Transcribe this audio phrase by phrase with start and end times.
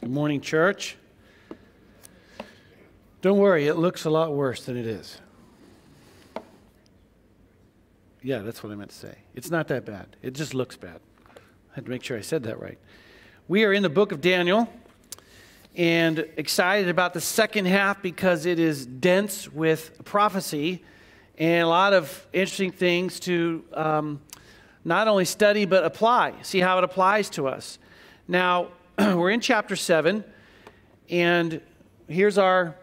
[0.00, 0.96] Good morning, church.
[3.20, 5.20] Don't worry, it looks a lot worse than it is.
[8.22, 9.18] Yeah, that's what I meant to say.
[9.34, 10.14] It's not that bad.
[10.22, 11.00] It just looks bad.
[11.26, 12.78] I had to make sure I said that right.
[13.48, 14.72] We are in the book of Daniel
[15.74, 20.84] and excited about the second half because it is dense with prophecy
[21.38, 24.20] and a lot of interesting things to um,
[24.84, 27.80] not only study but apply, see how it applies to us.
[28.28, 28.68] Now,
[29.14, 30.24] we're in chapter 7,
[31.08, 31.60] and
[32.08, 32.74] here's our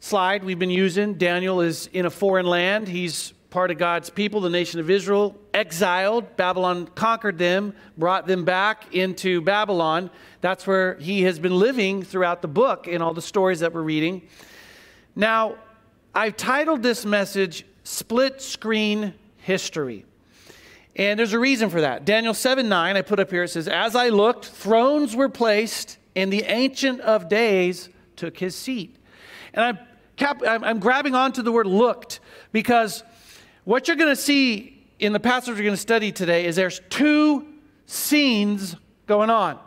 [0.00, 1.14] slide we've been using.
[1.14, 2.88] Daniel is in a foreign land.
[2.88, 6.36] He's part of God's people, the nation of Israel, exiled.
[6.36, 10.10] Babylon conquered them, brought them back into Babylon.
[10.42, 13.80] That's where he has been living throughout the book in all the stories that we're
[13.80, 14.28] reading.
[15.14, 15.56] Now,
[16.14, 20.04] I've titled this message Split Screen History.
[20.96, 22.06] And there's a reason for that.
[22.06, 25.98] Daniel 7 9, I put up here, it says, As I looked, thrones were placed,
[26.16, 28.96] and the Ancient of Days took his seat.
[29.52, 29.78] And I'm,
[30.16, 33.04] cap- I'm grabbing onto the word looked because
[33.64, 36.80] what you're going to see in the passage we're going to study today is there's
[36.88, 37.46] two
[37.84, 38.74] scenes
[39.06, 39.58] going on.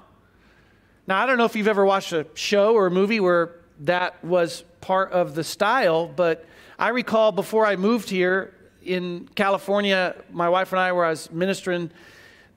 [1.05, 4.23] Now, I don't know if you've ever watched a show or a movie where that
[4.23, 6.45] was part of the style, but
[6.80, 11.31] I recall before I moved here, in California, my wife and I, where I was
[11.31, 11.91] ministering,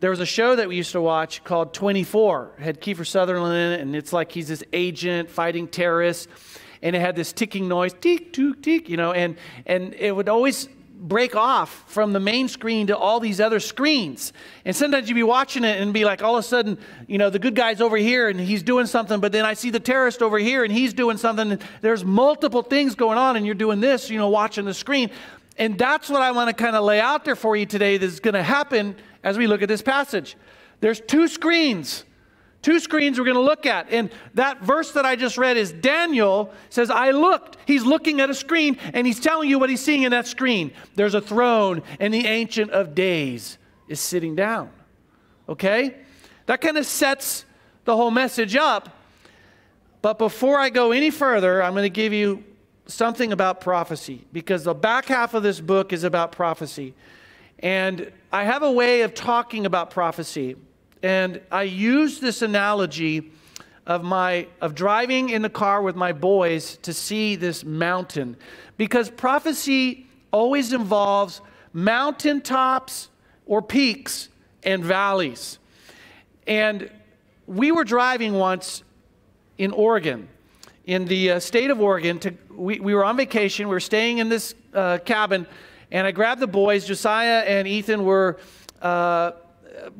[0.01, 2.53] there was a show that we used to watch called 24.
[2.59, 6.27] It had Kiefer Sutherland in it, and it's like he's this agent fighting terrorists,
[6.83, 10.28] and it had this ticking noise, tick, tick, tick, you know, and, and it would
[10.28, 10.69] always
[11.03, 14.33] break off from the main screen to all these other screens.
[14.65, 16.78] And sometimes you'd be watching it and be like, all of a sudden,
[17.09, 19.70] you know, the good guy's over here and he's doing something, but then I see
[19.70, 21.59] the terrorist over here and he's doing something.
[21.81, 25.11] There's multiple things going on, and you're doing this, you know, watching the screen.
[25.58, 28.20] And that's what I want to kind of lay out there for you today that's
[28.20, 30.36] going to happen as we look at this passage.
[30.81, 32.05] There's two screens.
[32.62, 33.91] Two screens we're going to look at.
[33.91, 37.56] And that verse that I just read is Daniel says, I looked.
[37.67, 40.72] He's looking at a screen and he's telling you what he's seeing in that screen.
[40.94, 44.71] There's a throne and the Ancient of Days is sitting down.
[45.48, 45.97] Okay?
[46.47, 47.44] That kind of sets
[47.84, 48.97] the whole message up.
[50.00, 52.44] But before I go any further, I'm going to give you
[52.92, 56.94] something about prophecy because the back half of this book is about prophecy.
[57.58, 60.56] And I have a way of talking about prophecy.
[61.03, 63.32] And I use this analogy
[63.86, 68.36] of my of driving in the car with my boys to see this mountain
[68.76, 71.41] because prophecy always involves
[71.72, 73.09] mountaintops
[73.47, 74.28] or peaks
[74.62, 75.59] and valleys.
[76.47, 76.91] And
[77.47, 78.84] we were driving once
[79.59, 80.28] in Oregon
[80.84, 82.19] in the uh, state of Oregon.
[82.20, 83.69] To, we, we were on vacation.
[83.69, 85.47] We were staying in this uh, cabin,
[85.91, 86.87] and I grabbed the boys.
[86.87, 88.38] Josiah and Ethan were
[88.81, 89.32] uh,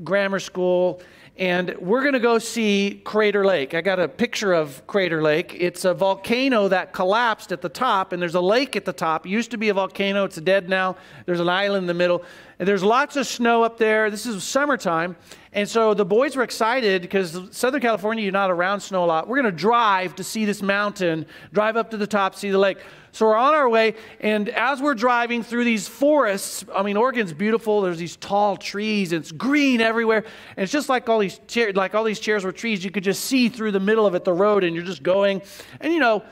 [0.03, 1.03] grammar school,
[1.39, 3.73] and we're going to go see Crater Lake.
[3.73, 5.57] I got a picture of Crater Lake.
[5.59, 9.27] It's a volcano that collapsed at the top, and there's a lake at the top.
[9.27, 10.97] It used to be a volcano, it's dead now.
[11.25, 12.23] There's an island in the middle,
[12.59, 14.11] and there's lots of snow up there.
[14.11, 15.17] This is summertime,
[15.55, 19.27] and so the boys were excited because Southern California, you're not around snow a lot.
[19.27, 22.59] We're going to drive to see this mountain, drive up to the top, see the
[22.59, 22.79] lake.
[23.15, 27.35] So we're on our way, and as we're driving through these forests, I mean, Oregon's
[27.35, 27.83] beautiful.
[27.83, 30.25] There's these tall trees, and it's green everywhere,
[30.57, 32.83] and it's just like all these chairs, like all these chairs were trees.
[32.83, 35.43] You could just see through the middle of it, the road, and you're just going.
[35.81, 36.25] And you know,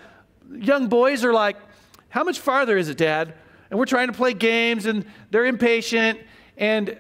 [0.50, 1.58] young boys are like,
[2.08, 3.34] "How much farther is it, Dad?"
[3.68, 6.18] And we're trying to play games, and they're impatient,
[6.56, 6.98] and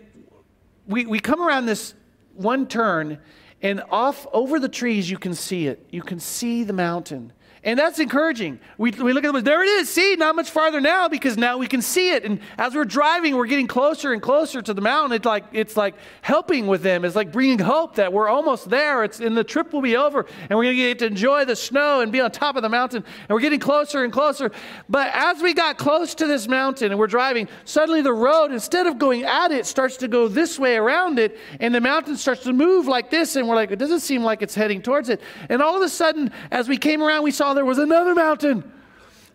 [0.86, 1.94] we we come around this
[2.34, 3.18] one turn,
[3.62, 5.86] and off over the trees, you can see it.
[5.88, 7.32] You can see the mountain.
[7.62, 8.58] And that's encouraging.
[8.78, 9.90] We, we look at them, there it is.
[9.90, 12.24] See, not much farther now because now we can see it.
[12.24, 15.14] And as we're driving, we're getting closer and closer to the mountain.
[15.14, 17.04] It's like, it's like helping with them.
[17.04, 19.04] It's like bringing hope that we're almost there.
[19.04, 20.24] It's, and the trip will be over.
[20.48, 22.70] And we're going to get to enjoy the snow and be on top of the
[22.70, 23.04] mountain.
[23.04, 24.50] And we're getting closer and closer.
[24.88, 28.86] But as we got close to this mountain and we're driving, suddenly the road, instead
[28.86, 31.36] of going at it, starts to go this way around it.
[31.60, 33.36] And the mountain starts to move like this.
[33.36, 35.20] And we're like, it doesn't seem like it's heading towards it.
[35.50, 38.70] And all of a sudden, as we came around, we saw there was another mountain.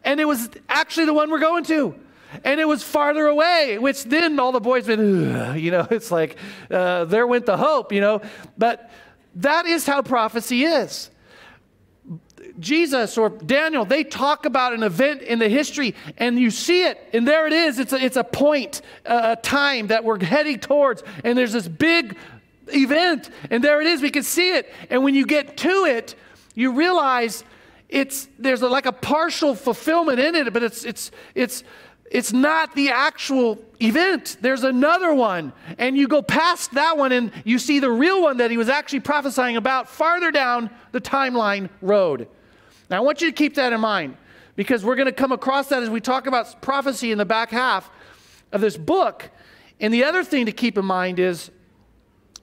[0.03, 1.95] And it was actually the one we're going to.
[2.43, 6.37] And it was farther away, which then all the boys went, you know, it's like
[6.69, 8.21] uh, there went the hope, you know.
[8.57, 8.91] But
[9.35, 11.09] that is how prophecy is.
[12.59, 16.97] Jesus or Daniel, they talk about an event in the history and you see it,
[17.13, 17.79] and there it is.
[17.79, 22.17] It's a, it's a point, a time that we're heading towards, and there's this big
[22.67, 24.01] event, and there it is.
[24.01, 24.71] We can see it.
[24.89, 26.15] And when you get to it,
[26.53, 27.43] you realize
[27.89, 31.63] it's there's like a partial fulfillment in it, but it's it's it's
[32.11, 34.37] it's not the actual event.
[34.39, 35.53] There's another one.
[35.77, 38.69] And you go past that one and you see the real one that he was
[38.69, 42.27] actually prophesying about farther down the timeline road.
[42.89, 44.17] Now, I want you to keep that in mind
[44.55, 47.49] because we're going to come across that as we talk about prophecy in the back
[47.49, 47.89] half
[48.51, 49.29] of this book.
[49.79, 51.49] And the other thing to keep in mind is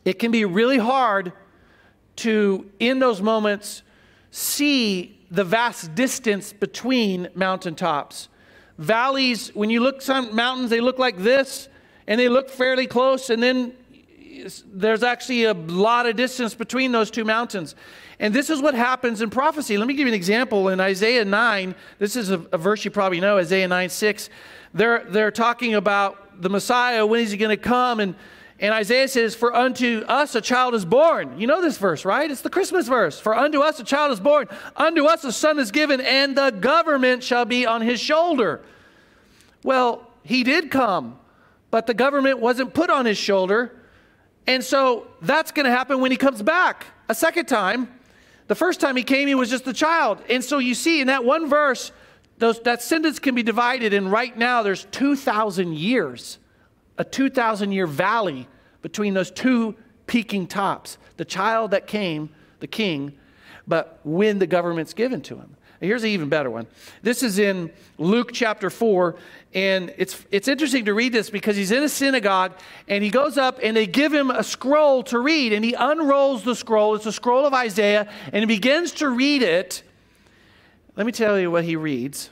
[0.05, 1.33] it can be really hard
[2.17, 3.83] to, in those moments,
[4.33, 8.29] see the vast distance between mountaintops.
[8.79, 11.69] Valleys, when you look some mountains, they look like this
[12.09, 13.75] and they look fairly close, and then
[14.75, 17.77] there's actually a lot of distance between those two mountains.
[18.19, 19.77] And this is what happens in prophecy.
[19.77, 20.69] Let me give you an example.
[20.69, 24.31] In Isaiah 9, this is a, a verse you probably know, Isaiah 9 6.
[24.75, 28.01] They're, they're talking about the Messiah, when is he going to come?
[28.01, 28.15] And
[28.63, 31.41] and Isaiah says, For unto us a child is born.
[31.41, 32.31] You know this verse, right?
[32.31, 33.19] It's the Christmas verse.
[33.19, 36.51] For unto us a child is born, unto us a son is given, and the
[36.51, 38.63] government shall be on his shoulder.
[39.65, 41.19] Well, he did come,
[41.73, 43.77] but the government wasn't put on his shoulder.
[44.47, 47.93] And so that's going to happen when he comes back a second time.
[48.47, 50.23] The first time he came, he was just a child.
[50.31, 51.91] And so you see in that one verse,
[52.39, 56.39] those, that sentence can be divided, and right now there's 2,000 years,
[56.97, 58.47] a 2,000 year valley
[58.83, 59.75] between those two
[60.07, 62.31] peaking tops the child that came,
[62.61, 63.13] the king,
[63.67, 65.57] but when the government's given to him.
[65.81, 66.67] here's an even better one.
[67.03, 69.15] This is in Luke chapter 4,
[69.55, 72.53] and it's, it's interesting to read this because he's in a synagogue
[72.89, 76.43] and he goes up and they give him a scroll to read, and he unrolls
[76.43, 76.95] the scroll.
[76.95, 79.83] It's a scroll of Isaiah, and he begins to read it.
[80.97, 82.31] Let me tell you what he reads.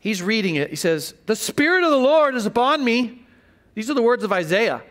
[0.00, 0.70] He's reading it.
[0.70, 3.26] He says, The Spirit of the Lord is upon me
[3.74, 4.82] these are the words of Isaiah.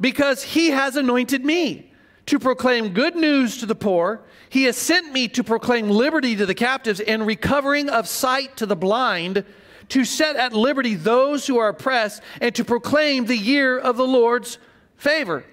[0.00, 1.90] Because he has anointed me
[2.26, 4.20] to proclaim good news to the poor.
[4.50, 8.66] He has sent me to proclaim liberty to the captives and recovering of sight to
[8.66, 9.44] the blind,
[9.88, 14.06] to set at liberty those who are oppressed, and to proclaim the year of the
[14.06, 14.58] Lord's
[14.96, 15.44] favor.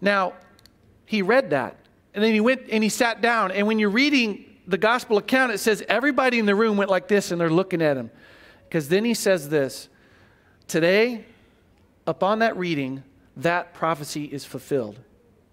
[0.00, 0.34] Now,
[1.06, 1.76] he read that,
[2.14, 3.50] and then he went and he sat down.
[3.50, 7.08] And when you're reading the gospel account, it says everybody in the room went like
[7.08, 8.10] this and they're looking at him.
[8.68, 9.88] Because then he says this
[10.66, 11.24] Today,
[12.08, 13.04] upon that reading,
[13.36, 14.98] that prophecy is fulfilled.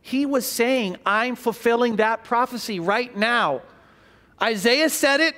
[0.01, 3.61] He was saying, I'm fulfilling that prophecy right now.
[4.41, 5.35] Isaiah said it.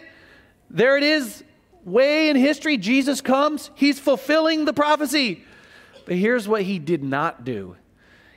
[0.69, 1.43] There it is,
[1.83, 2.77] way in history.
[2.77, 3.71] Jesus comes.
[3.75, 5.43] He's fulfilling the prophecy.
[6.05, 7.75] But here's what he did not do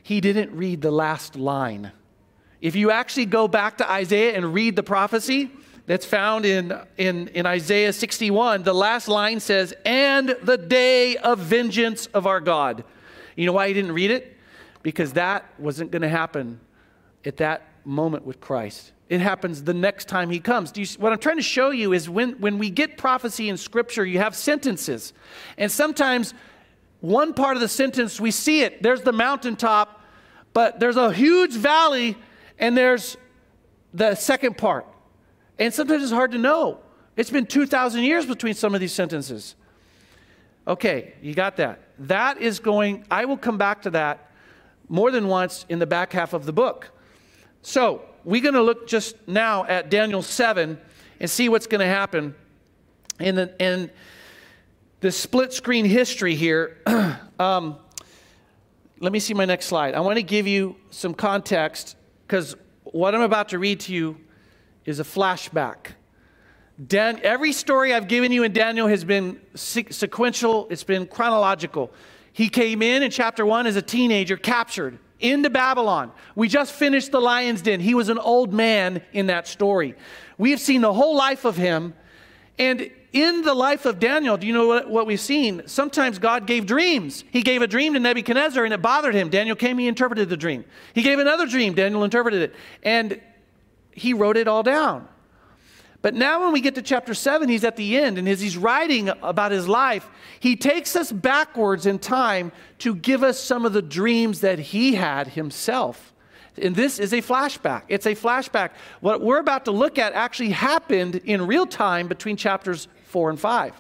[0.03, 1.93] he didn't read the last line.
[2.61, 5.51] If you actually go back to Isaiah and read the prophecy
[5.91, 11.41] that's found in, in, in Isaiah 61, the last line says, And the day of
[11.41, 12.85] vengeance of our God.
[13.35, 14.37] You know why he didn't read it?
[14.85, 16.61] Because that wasn't going to happen
[17.25, 18.93] at that moment with Christ.
[19.09, 20.71] It happens the next time he comes.
[20.77, 24.07] You, what I'm trying to show you is when, when we get prophecy in Scripture,
[24.07, 25.13] you have sentences.
[25.59, 26.35] And sometimes
[27.01, 28.81] one part of the sentence, we see it.
[28.81, 30.05] There's the mountaintop,
[30.53, 32.17] but there's a huge valley,
[32.61, 33.17] and there's
[33.93, 34.87] the second part.
[35.61, 36.81] And sometimes it's hard to know.
[37.17, 39.55] It's been 2,000 years between some of these sentences.
[40.67, 41.81] Okay, you got that.
[41.99, 44.31] That is going, I will come back to that
[44.89, 46.91] more than once in the back half of the book.
[47.63, 50.79] So, we're going to look just now at Daniel 7
[51.21, 52.35] and see what's going to happen.
[53.19, 53.91] In the, in
[55.01, 56.79] the split screen history here,
[57.39, 57.77] um,
[58.99, 59.95] let me see my next slide.
[59.95, 61.97] I want to give you some context
[62.27, 64.17] because what I'm about to read to you
[64.85, 65.93] is a flashback.
[66.85, 71.93] Dan, every story I've given you in Daniel has been sequential, it's been chronological.
[72.33, 76.11] He came in in chapter one as a teenager, captured into Babylon.
[76.35, 77.81] We just finished the lion's den.
[77.81, 79.95] He was an old man in that story.
[80.39, 81.93] We have seen the whole life of him.
[82.59, 85.63] And in the life of Daniel, do you know what, what, we've seen?
[85.67, 87.25] Sometimes God gave dreams.
[87.31, 89.29] He gave a dream to Nebuchadnezzar and it bothered him.
[89.29, 90.65] Daniel came, he interpreted the dream.
[90.95, 92.55] He gave another dream, Daniel interpreted it.
[92.83, 93.21] And
[94.01, 95.07] he wrote it all down.
[96.03, 98.57] But now, when we get to chapter 7, he's at the end, and as he's
[98.57, 100.09] writing about his life,
[100.41, 104.95] he takes us backwards in time to give us some of the dreams that he
[104.95, 106.15] had himself.
[106.57, 107.83] And this is a flashback.
[107.89, 108.71] It's a flashback.
[109.01, 113.39] What we're about to look at actually happened in real time between chapters 4 and
[113.39, 113.75] 5.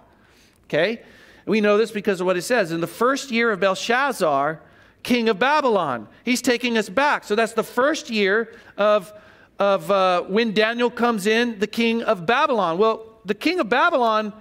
[0.64, 1.00] Okay?
[1.46, 2.70] We know this because of what it says.
[2.70, 4.60] In the first year of Belshazzar,
[5.02, 7.24] king of Babylon, he's taking us back.
[7.24, 9.12] So that's the first year of
[9.60, 12.78] of uh, when Daniel comes in, the king of Babylon.
[12.78, 14.32] Well, the king of Babylon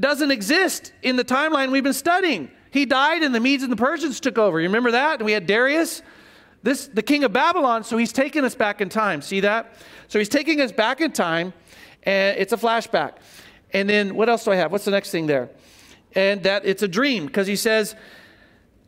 [0.00, 2.50] doesn't exist in the timeline we've been studying.
[2.70, 4.58] He died and the Medes and the Persians took over.
[4.58, 5.20] You remember that?
[5.20, 6.02] And we had Darius,
[6.62, 9.20] this the king of Babylon, so he's taking us back in time.
[9.20, 9.74] See that?
[10.08, 11.52] So he's taking us back in time,
[12.02, 13.12] and it's a flashback.
[13.74, 14.72] And then what else do I have?
[14.72, 15.50] What's the next thing there?
[16.14, 17.94] And that it's a dream because he says,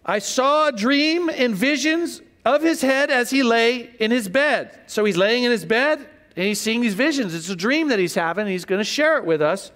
[0.04, 2.22] I saw a dream and visions
[2.54, 4.80] of his head as he lay in his bed.
[4.86, 7.34] So he's laying in his bed and he's seeing these visions.
[7.34, 8.46] It's a dream that he's having.
[8.46, 9.70] he's going to share it with us.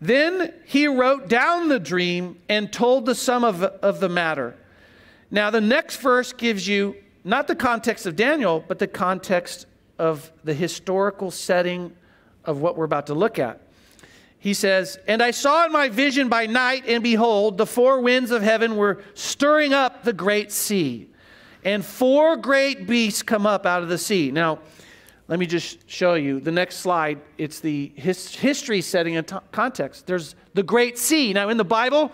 [0.00, 4.56] Then he wrote down the dream and told the sum of, of the matter.
[5.30, 9.66] Now, the next verse gives you not the context of Daniel, but the context
[9.98, 11.92] of the historical setting
[12.44, 13.60] of what we're about to look at.
[14.38, 18.30] He says, And I saw in my vision by night, and behold, the four winds
[18.30, 21.07] of heaven were stirring up the great sea.
[21.68, 24.30] And four great beasts come up out of the sea.
[24.30, 24.60] Now,
[25.26, 27.20] let me just show you the next slide.
[27.36, 30.06] It's the his, history setting and context.
[30.06, 31.34] There's the Great Sea.
[31.34, 32.10] Now, in the Bible,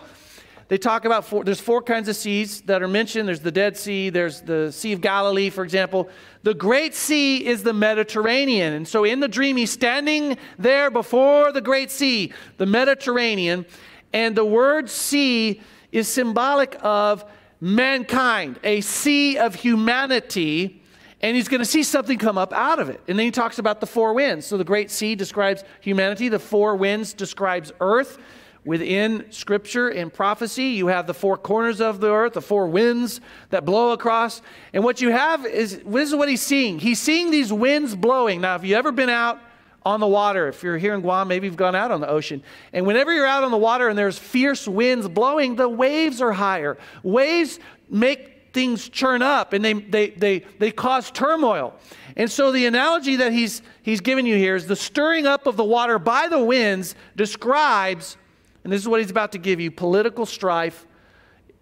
[0.67, 3.29] they talk about four, there's four kinds of seas that are mentioned.
[3.29, 6.09] There's the Dead Sea, there's the Sea of Galilee, for example.
[6.43, 8.73] The Great Sea is the Mediterranean.
[8.73, 13.65] And so in the dream, he's standing there before the Great Sea, the Mediterranean.
[14.11, 15.61] And the word sea
[15.93, 17.23] is symbolic of
[17.65, 20.83] mankind, a sea of humanity
[21.21, 23.01] and he's going to see something come up out of it.
[23.07, 24.45] And then he talks about the four winds.
[24.45, 28.19] So the great sea describes humanity, the four winds describes earth.
[28.63, 33.21] Within scripture and prophecy, you have the four corners of the earth, the four winds
[33.49, 34.41] that blow across.
[34.73, 36.79] And what you have is this is what he's seeing.
[36.79, 38.41] He's seeing these winds blowing.
[38.41, 39.39] Now, if you've ever been out
[39.85, 42.41] on the water, if you're here in Guam, maybe you've gone out on the ocean.
[42.73, 46.31] And whenever you're out on the water and there's fierce winds blowing, the waves are
[46.31, 46.77] higher.
[47.03, 51.75] Waves make things churn up and they, they, they, they cause turmoil.
[52.17, 55.55] And so the analogy that he's, he's given you here is the stirring up of
[55.55, 58.17] the water by the winds describes,
[58.63, 60.87] and this is what he's about to give you political strife,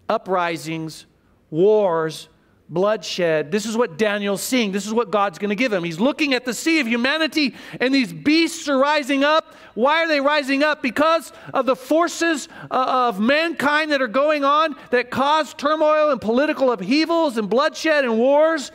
[0.08, 1.04] uprisings,
[1.50, 2.28] wars,
[2.68, 3.52] bloodshed.
[3.52, 4.72] This is what Daniel's seeing.
[4.72, 5.84] This is what God's going to give him.
[5.84, 9.54] He's looking at the sea of humanity, and these beasts are rising up.
[9.74, 10.82] Why are they rising up?
[10.82, 16.20] Because of the forces uh, of mankind that are going on that cause turmoil and
[16.20, 18.72] political upheavals and bloodshed and wars.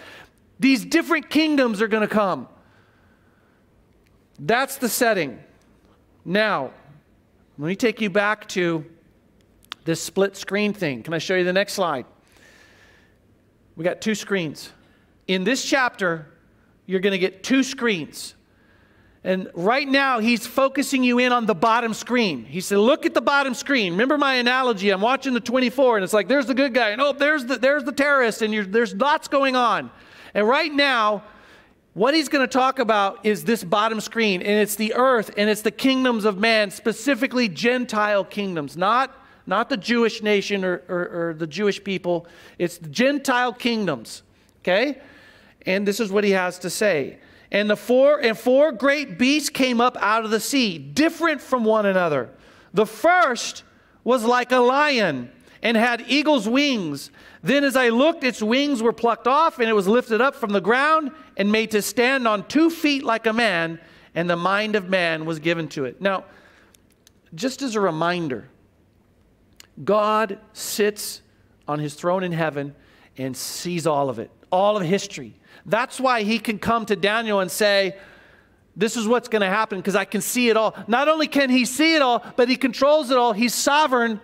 [0.60, 2.48] These different kingdoms are going to come.
[4.38, 5.40] That's the setting.
[6.26, 6.72] Now,
[7.58, 8.86] let me take you back to
[9.86, 11.02] this split screen thing.
[11.02, 12.06] Can I show you the next slide?
[13.80, 14.74] We got two screens.
[15.26, 16.28] In this chapter,
[16.86, 18.36] you're going to get two screens.
[19.24, 22.44] And right now, he's focusing you in on the bottom screen.
[22.44, 23.94] He said, Look at the bottom screen.
[23.94, 24.90] Remember my analogy?
[24.90, 27.56] I'm watching the 24, and it's like, there's the good guy, and oh, there's the,
[27.56, 29.92] there's the terrorist, and there's lots going on.
[30.34, 31.24] And right now,
[31.94, 35.50] what he's going to talk about is this bottom screen, and it's the earth, and
[35.50, 39.19] it's the kingdoms of man, specifically Gentile kingdoms, not
[39.50, 42.28] not the Jewish nation or, or, or the Jewish people.
[42.58, 44.24] It's the Gentile kingdoms.
[44.62, 45.02] Okay?
[45.66, 47.18] And this is what he has to say.
[47.52, 51.66] And the four and four great beasts came up out of the sea, different from
[51.66, 52.30] one another.
[52.74, 53.64] The first
[54.04, 57.12] was like a lion and had eagle's wings.
[57.42, 60.52] Then as I looked, its wings were plucked off, and it was lifted up from
[60.52, 63.80] the ground and made to stand on two feet like a man,
[64.14, 66.02] and the mind of man was given to it.
[66.02, 66.26] Now,
[67.34, 68.48] just as a reminder,
[69.84, 71.22] God sits
[71.68, 72.76] on his throne in heaven
[73.18, 75.36] and sees all of it, all of history.
[75.66, 77.98] That's why he can come to Daniel and say,
[78.76, 80.76] This is what's going to happen because I can see it all.
[80.88, 83.34] Not only can he see it all, but he controls it all.
[83.34, 84.20] He's sovereign.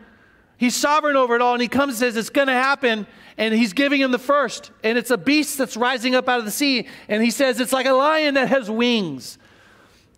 [0.58, 1.54] He's sovereign over it all.
[1.54, 3.08] And he comes and says, It's going to happen.
[3.38, 4.72] And he's giving him the first.
[4.84, 6.88] And it's a beast that's rising up out of the sea.
[7.10, 9.38] And he says, It's like a lion that has wings.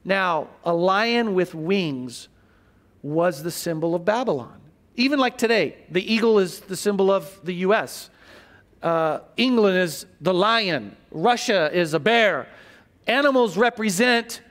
[0.06, 2.30] Now, a lion with wings
[3.02, 4.57] was the symbol of Babylon.
[4.98, 8.10] Even like today, the eagle is the symbol of the U.S.
[8.82, 10.98] Uh, England is the lion.
[11.12, 12.48] Russia is a bear.
[13.06, 14.42] Animals represent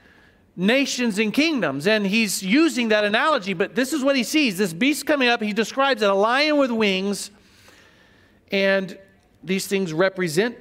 [0.54, 1.88] nations and kingdoms.
[1.88, 5.42] And he's using that analogy, but this is what he sees this beast coming up.
[5.42, 7.32] He describes it a lion with wings.
[8.52, 8.96] And
[9.42, 10.56] these things represent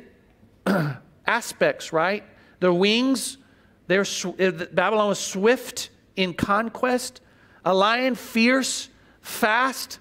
[1.27, 2.23] aspects, right?
[2.59, 3.37] The wings,
[3.85, 7.21] they're, uh, Babylon was swift in conquest,
[7.63, 8.89] a lion fierce
[9.25, 9.99] fast.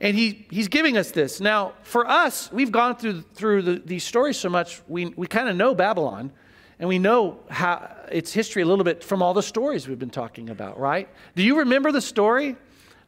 [0.00, 1.40] And he, he's giving us this.
[1.40, 5.48] Now, for us, we've gone through, through the, these stories so much, we, we kind
[5.48, 6.30] of know Babylon,
[6.78, 10.08] and we know how, its history a little bit from all the stories we've been
[10.08, 11.08] talking about, right?
[11.34, 12.56] Do you remember the story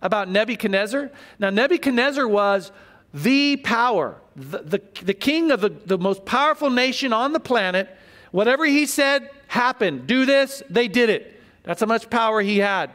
[0.03, 1.13] about Nebuchadnezzar?
[1.39, 2.73] Now, Nebuchadnezzar was
[3.15, 7.97] the power, the, the, the king of the, the most powerful nation on the planet.
[8.33, 10.09] Whatever he said happened.
[10.09, 11.41] Do this, they did it.
[11.63, 12.91] That's how much power he had.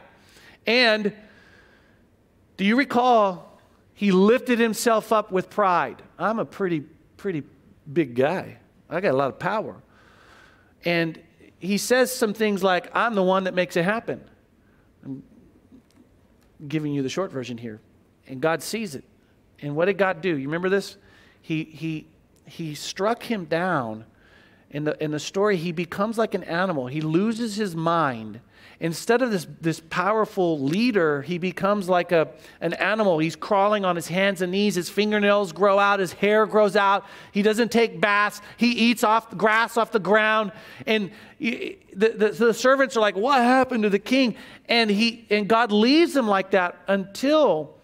[0.66, 1.14] And
[2.56, 3.58] do you recall
[3.94, 6.02] he lifted himself up with pride?
[6.18, 6.80] I'm a pretty,
[7.16, 7.42] pretty
[7.92, 8.58] big guy.
[8.88, 9.76] I got a lot of power.
[10.84, 11.20] And
[11.58, 14.22] he says some things like, I'm the one that makes it happen.
[15.04, 15.22] I'm
[16.68, 17.80] giving you the short version here.
[18.28, 19.04] And God sees it.
[19.60, 20.36] And what did God do?
[20.36, 20.96] You remember this?
[21.42, 22.06] He, he,
[22.44, 24.04] he struck him down.
[24.70, 26.86] In the, in the story, he becomes like an animal.
[26.86, 28.40] He loses his mind
[28.80, 32.28] instead of this, this powerful leader, he becomes like a,
[32.60, 33.18] an animal.
[33.18, 34.74] He's crawling on his hands and knees.
[34.74, 36.00] His fingernails grow out.
[36.00, 37.04] His hair grows out.
[37.32, 38.40] He doesn't take baths.
[38.56, 40.52] He eats off the grass off the ground.
[40.86, 44.36] And the, the, the servants are like, What happened to the king?
[44.68, 47.74] And, he, and God leaves him like that until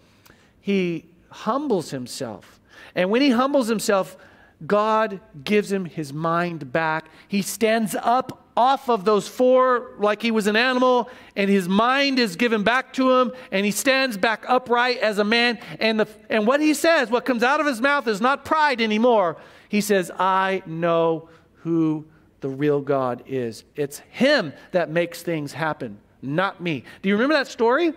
[0.61, 2.59] he humbles himself.
[2.95, 4.17] And when he humbles himself,
[4.65, 7.05] God gives him his mind back.
[7.27, 12.19] He stands up off of those four like he was an animal, and his mind
[12.19, 15.57] is given back to him, and he stands back upright as a man.
[15.79, 18.79] And, the, and what he says, what comes out of his mouth, is not pride
[18.79, 19.37] anymore.
[19.69, 21.29] He says, I know
[21.61, 22.05] who
[22.41, 23.63] the real God is.
[23.75, 26.83] It's him that makes things happen, not me.
[27.01, 27.93] Do you remember that story?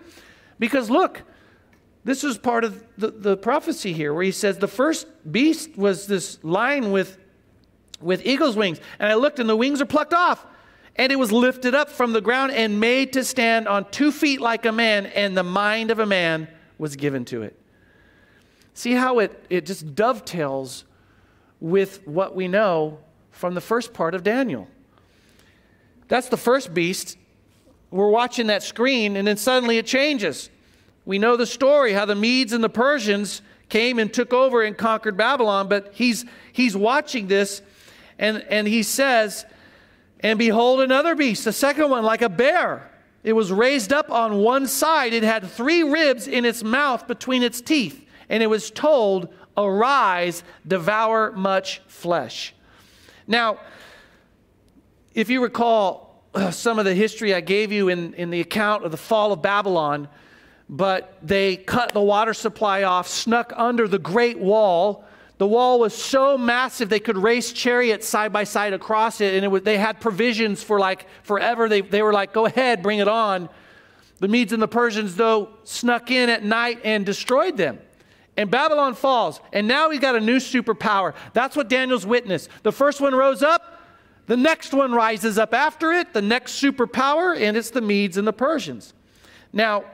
[0.57, 1.21] Because look,
[2.07, 6.07] this is part of the, the prophecy here where he says the first beast was
[6.07, 7.17] this lion with
[7.99, 8.79] with eagle's wings.
[8.97, 10.45] And I looked, and the wings are plucked off.
[10.95, 14.39] And it was lifted up from the ground and made to stand on two feet
[14.39, 16.47] like a man, and the mind of a man
[16.77, 17.59] was given to it.
[18.73, 20.85] See how it, it just dovetails
[21.59, 22.99] with what we know
[23.31, 24.69] from the first part of Daniel.
[26.07, 27.17] That's the first beast.
[27.91, 30.49] We're watching that screen, and then suddenly it changes.
[31.07, 34.77] We know the story how the Medes and the Persians came and took over and
[34.77, 37.61] conquered Babylon, but he's, he's watching this
[38.19, 39.45] and, and he says,
[40.19, 42.91] And behold, another beast, the second one, like a bear.
[43.23, 45.13] It was raised up on one side.
[45.13, 48.05] It had three ribs in its mouth between its teeth.
[48.27, 52.53] And it was told, Arise, devour much flesh.
[53.27, 53.59] Now,
[55.13, 58.83] if you recall uh, some of the history I gave you in, in the account
[58.83, 60.09] of the fall of Babylon,
[60.69, 65.05] but they cut the water supply off, snuck under the great wall,
[65.37, 69.45] the wall was so massive they could race chariots side by side across it, and
[69.45, 71.69] it was, they had provisions for like forever.
[71.69, 73.49] They, they were like, go ahead, bring it on.
[74.19, 77.77] The Medes and the Persians, though, snuck in at night and destroyed them.
[78.35, 81.13] And Babylon falls, and now we got a new superpower.
[81.33, 82.49] That's what Daniel's witnessed.
[82.63, 83.83] The first one rose up,
[84.25, 88.27] the next one rises up after it, the next superpower, and it's the Medes and
[88.27, 88.93] the Persians.
[89.53, 89.85] Now,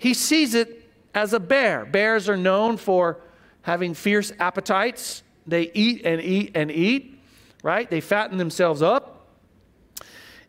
[0.00, 1.84] he sees it as a bear.
[1.84, 3.20] Bears are known for
[3.60, 5.22] having fierce appetites.
[5.46, 7.20] They eat and eat and eat,
[7.62, 7.88] right?
[7.88, 9.28] They fatten themselves up.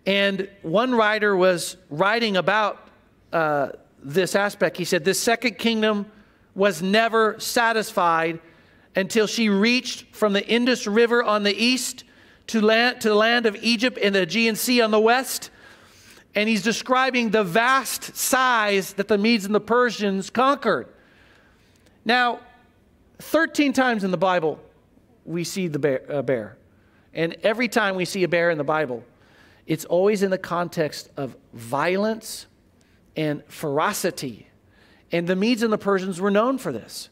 [0.06, 2.88] And one writer was writing about
[3.34, 4.78] uh, this aspect.
[4.78, 6.10] He said, This second kingdom
[6.56, 8.40] was never satisfied
[8.96, 12.06] until she reached from the Indus River on the east
[12.48, 15.50] to, land, to the land of Egypt and the Aegean Sea on the west.
[16.34, 20.88] And he's describing the vast size that the Medes and the Persians conquered.
[22.06, 22.40] Now,
[23.20, 24.60] 13 times in the Bible,
[25.26, 26.58] we see the bear, uh, bear.
[27.14, 29.04] And every time we see a bear in the Bible,
[29.68, 32.48] it's always in the context of violence
[33.16, 34.48] and ferocity.
[35.12, 37.10] And the Medes and the Persians were known for this.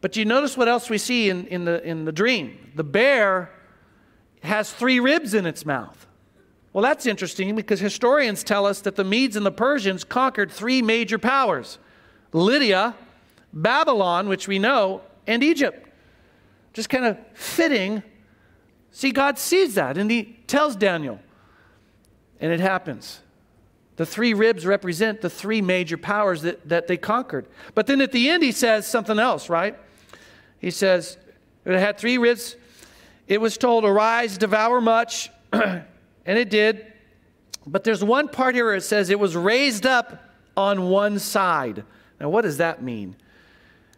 [0.00, 2.72] But you notice what else we see in, in, the, in the dream?
[2.74, 3.50] The bear
[4.42, 6.06] has three ribs in its mouth.
[6.72, 10.80] Well, that's interesting because historians tell us that the Medes and the Persians conquered three
[10.80, 11.78] major powers
[12.32, 12.94] Lydia,
[13.52, 15.88] Babylon, which we know, and Egypt.
[16.72, 18.02] Just kind of fitting.
[18.90, 21.20] See, God sees that and He tells Daniel,
[22.40, 23.20] and it happens.
[23.96, 27.46] The three ribs represent the three major powers that, that they conquered.
[27.74, 29.78] But then at the end, he says something else, right?
[30.58, 31.18] He says,
[31.64, 32.56] it had three ribs.
[33.28, 35.30] It was told, Arise, devour much,
[36.26, 36.92] and it did.
[37.66, 41.84] But there's one part here where it says it was raised up on one side.
[42.20, 43.16] Now, what does that mean?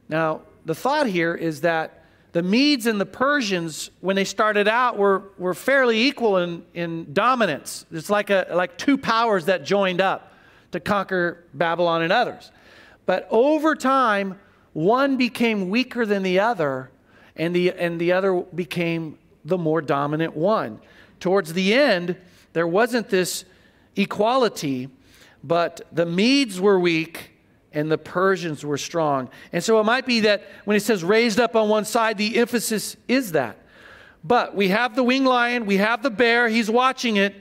[0.09, 4.99] Now, the thought here is that the Medes and the Persians, when they started out,
[4.99, 7.87] were, were fairly equal in, in dominance.
[7.93, 10.33] It's like, a, like two powers that joined up
[10.73, 12.51] to conquer Babylon and others.
[13.07, 14.41] But over time,
[14.73, 16.91] one became weaker than the other,
[17.37, 20.81] and the, and the other became the more dominant one.
[21.25, 22.17] Towards the end,
[22.53, 23.47] there wasn't this
[23.97, 24.91] equality,
[25.43, 27.31] but the Medes were weak
[27.73, 29.31] and the Persians were strong.
[29.51, 32.37] And so it might be that when it says raised up on one side, the
[32.37, 33.57] emphasis is that.
[34.23, 37.35] But we have the winged lion, we have the bear, he's watching it,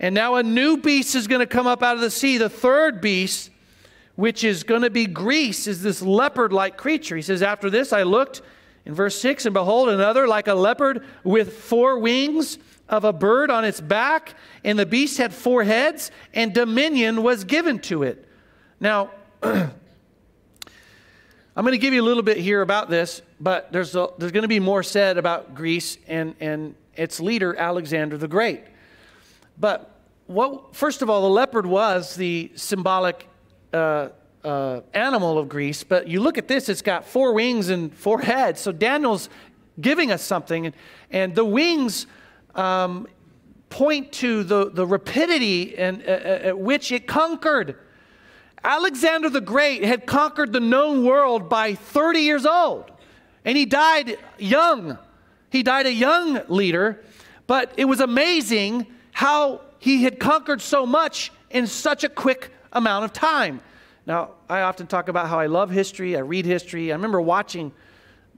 [0.00, 2.36] and now a new beast is going to come up out of the sea.
[2.36, 3.50] The third beast,
[4.16, 7.14] which is going to be Greece, is this leopard like creature.
[7.14, 8.42] He says, After this I looked
[8.84, 12.58] in verse 6, and behold, another like a leopard with four wings.
[12.90, 17.44] Of a bird on its back, and the beast had four heads, and dominion was
[17.44, 18.28] given to it.
[18.80, 19.70] Now, I'm
[21.56, 24.42] going to give you a little bit here about this, but there's, a, there's going
[24.42, 28.62] to be more said about Greece and, and its leader, Alexander the Great.
[29.58, 29.94] But
[30.26, 33.28] what, first of all, the leopard was the symbolic
[33.72, 34.08] uh,
[34.42, 38.20] uh, animal of Greece, but you look at this, it's got four wings and four
[38.20, 38.60] heads.
[38.60, 39.28] So Daniel's
[39.80, 40.74] giving us something, and,
[41.10, 42.06] and the wings
[42.54, 43.06] um,
[43.68, 47.76] point to the, the rapidity and, uh, at which it conquered.
[48.62, 52.90] Alexander the Great had conquered the known world by 30 years old,
[53.44, 54.98] and he died young.
[55.50, 57.02] He died a young leader,
[57.46, 63.04] but it was amazing how he had conquered so much in such a quick amount
[63.04, 63.60] of time.
[64.06, 66.92] Now, I often talk about how I love history, I read history.
[66.92, 67.72] I remember watching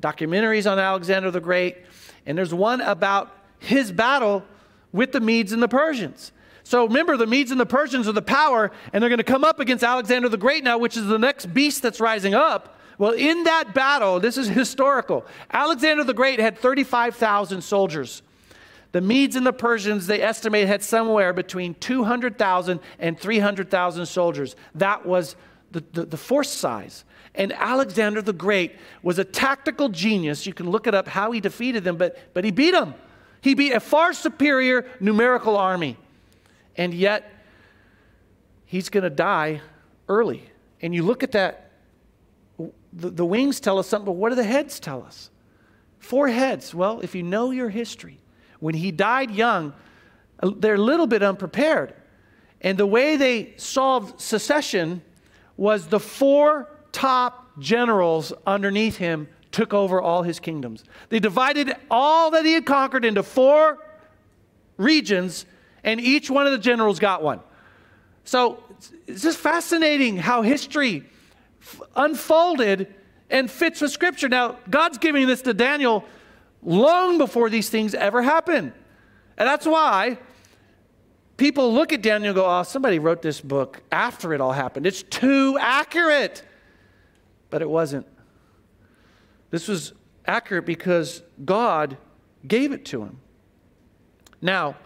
[0.00, 1.78] documentaries on Alexander the Great,
[2.26, 4.44] and there's one about his battle
[4.92, 6.32] with the Medes and the Persians.
[6.64, 9.44] So remember, the Medes and the Persians are the power, and they're going to come
[9.44, 12.78] up against Alexander the Great now, which is the next beast that's rising up.
[12.98, 15.26] Well, in that battle, this is historical.
[15.50, 18.22] Alexander the Great had 35,000 soldiers.
[18.92, 24.54] The Medes and the Persians, they estimate, had somewhere between 200,000 and 300,000 soldiers.
[24.74, 25.34] That was
[25.72, 27.04] the, the, the force size.
[27.34, 30.46] And Alexander the Great was a tactical genius.
[30.46, 32.94] You can look it up how he defeated them, but, but he beat them.
[33.42, 35.98] He beat a far superior numerical army.
[36.76, 37.30] And yet,
[38.64, 39.60] he's going to die
[40.08, 40.44] early.
[40.80, 41.72] And you look at that,
[42.92, 45.28] the, the wings tell us something, but what do the heads tell us?
[45.98, 46.72] Four heads.
[46.72, 48.18] Well, if you know your history,
[48.60, 49.74] when he died young,
[50.40, 51.94] they're a little bit unprepared.
[52.60, 55.02] And the way they solved secession
[55.56, 60.82] was the four top generals underneath him took over all his kingdoms.
[61.10, 63.78] They divided all that he had conquered into four
[64.76, 65.46] regions,
[65.84, 67.40] and each one of the generals got one.
[68.24, 68.62] So
[69.06, 71.04] it's just fascinating how history
[71.94, 72.92] unfolded
[73.30, 74.28] and fits with Scripture.
[74.28, 76.04] Now, God's giving this to Daniel
[76.62, 78.72] long before these things ever happen.
[79.36, 80.18] And that's why
[81.36, 84.86] people look at Daniel and go, oh, somebody wrote this book after it all happened.
[84.86, 86.44] It's too accurate.
[87.50, 88.06] But it wasn't.
[89.52, 89.92] This was
[90.26, 91.98] accurate because God
[92.48, 93.20] gave it to him.
[94.40, 94.76] Now,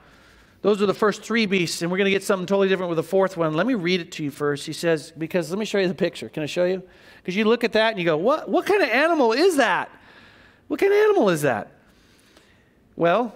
[0.60, 2.96] those are the first three beasts, and we're going to get something totally different with
[2.96, 3.54] the fourth one.
[3.54, 4.66] Let me read it to you first.
[4.66, 6.28] He says, because let me show you the picture.
[6.28, 6.82] Can I show you?
[7.18, 9.88] Because you look at that and you go, what, what kind of animal is that?
[10.66, 11.70] What kind of animal is that?
[12.96, 13.32] Well,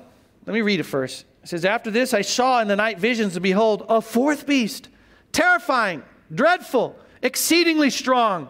[0.47, 1.25] let me read it first.
[1.45, 4.89] It says, After this I saw in the night visions, and behold, a fourth beast,
[5.31, 6.03] terrifying,
[6.35, 8.49] dreadful, exceedingly strong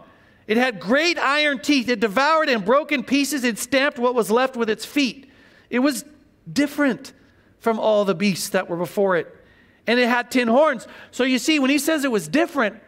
[0.50, 1.88] it had great iron teeth.
[1.88, 5.30] It devoured and broke in pieces It stamped what was left with its feet.
[5.70, 6.04] It was
[6.52, 7.12] different
[7.60, 9.32] from all the beasts that were before it.
[9.86, 10.88] And it had ten horns.
[11.12, 12.82] So you see, when he says it was different,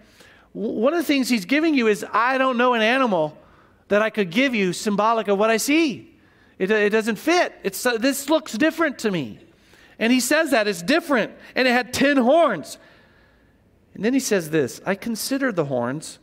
[0.53, 3.39] one of the things he's giving you is I don't know an animal
[3.87, 6.17] that I could give you symbolic of what I see.
[6.59, 7.55] It, it doesn't fit.
[7.63, 9.39] It's, uh, this looks different to me.
[10.01, 11.31] And he says that it's different.
[11.55, 12.79] And it had ten horns.
[13.95, 16.19] And then he says this I considered the horns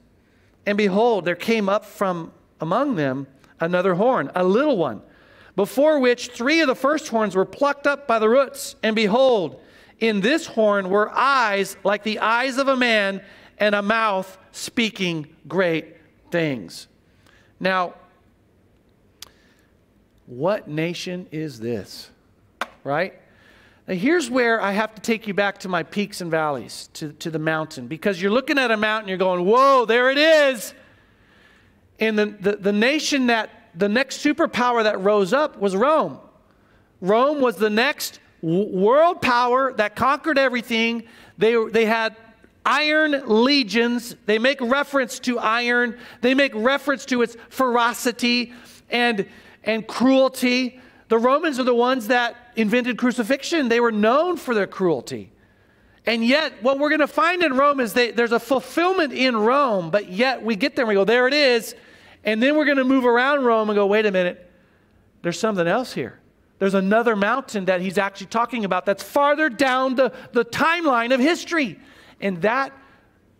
[0.69, 3.25] and behold, there came up from among them
[3.60, 5.01] another horn, a little one,
[5.55, 8.75] before which three of the first horns were plucked up by the roots.
[8.84, 9.60] And behold,
[9.99, 13.23] in this horn were eyes like the eyes of a man,
[13.58, 15.97] and a mouth speaking great
[16.29, 16.88] things.
[17.60, 17.95] Now,
[20.27, 22.12] what nation is this?
[22.84, 23.18] Right?
[23.89, 27.12] Now, here's where I have to take you back to my peaks and valleys, to,
[27.13, 30.75] to the mountain, because you're looking at a mountain, you're going, whoa, there it is.
[31.99, 36.19] And the, the, the nation that, the next superpower that rose up was Rome.
[37.02, 41.06] Rome was the next world power that conquered everything.
[41.39, 42.15] They, they had
[42.63, 44.15] iron legions.
[44.28, 48.54] They make reference to iron, they make reference to its ferocity
[48.91, 49.25] and,
[49.63, 50.80] and cruelty.
[51.08, 53.69] The Romans are the ones that invented crucifixion.
[53.69, 55.32] They were known for their cruelty.
[56.06, 59.36] And yet, what we're going to find in Rome is that there's a fulfillment in
[59.36, 61.76] Rome, but yet we get there and we go, there it is.
[62.24, 64.50] And then we're going to move around Rome and go, wait a minute,
[65.22, 66.19] there's something else here.
[66.58, 71.19] There's another mountain that he's actually talking about that's farther down the, the timeline of
[71.19, 71.80] history.
[72.19, 72.74] And that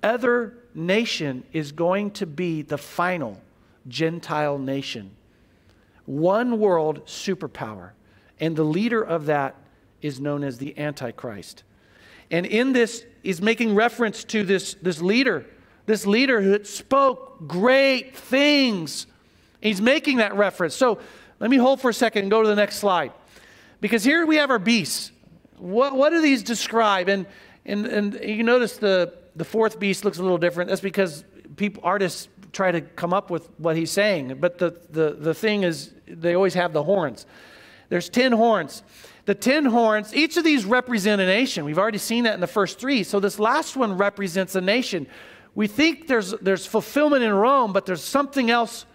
[0.02, 3.42] other nation is going to be the final
[3.88, 5.12] Gentile nation
[6.10, 7.92] one world superpower.
[8.40, 9.56] And the leader of that
[10.02, 11.64] is known as the Antichrist.
[12.32, 15.46] And in this, he's making reference to this, this leader,
[15.86, 19.08] this leader who spoke great things.
[19.62, 20.76] He's making that reference.
[20.76, 21.00] So
[21.40, 23.12] let me hold for a second and go to the next slide.
[23.82, 25.12] Because here we have our beasts.
[25.60, 27.10] what, what do these describe?
[27.10, 27.26] And,
[27.66, 30.70] and, and you notice the, the fourth beast looks a little different.
[30.70, 31.24] That's because
[31.56, 34.38] people, artists try to come up with what he's saying.
[34.40, 37.26] But the, the, the thing is, they always have the horns.
[37.90, 38.84] There's 10 horns.
[39.26, 41.66] The 10 horns, each of these represent a nation.
[41.66, 43.04] We've already seen that in the first three.
[43.04, 45.08] So this last one represents a nation.
[45.54, 48.86] We think there's, there's fulfillment in Rome, but there's something else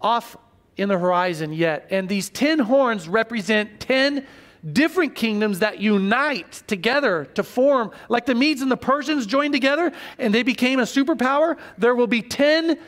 [0.00, 0.36] off
[0.76, 1.88] in the horizon yet.
[1.90, 4.26] And these 10 horns represent 10
[4.72, 9.92] different kingdoms that unite together to form, like the Medes and the Persians joined together
[10.18, 11.58] and they became a superpower.
[11.78, 12.78] There will be 10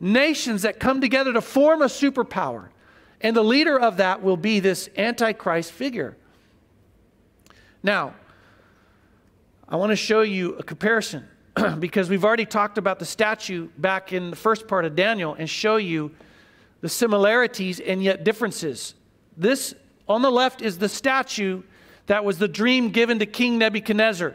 [0.00, 2.68] nations that come together to form a superpower.
[3.20, 6.16] And the leader of that will be this Antichrist figure.
[7.82, 8.14] Now,
[9.68, 11.28] I want to show you a comparison
[11.78, 15.48] because we've already talked about the statue back in the first part of Daniel and
[15.48, 16.12] show you
[16.80, 18.94] the similarities and yet differences.
[19.36, 19.74] This
[20.08, 21.62] on the left is the statue
[22.06, 24.34] that was the dream given to King Nebuchadnezzar.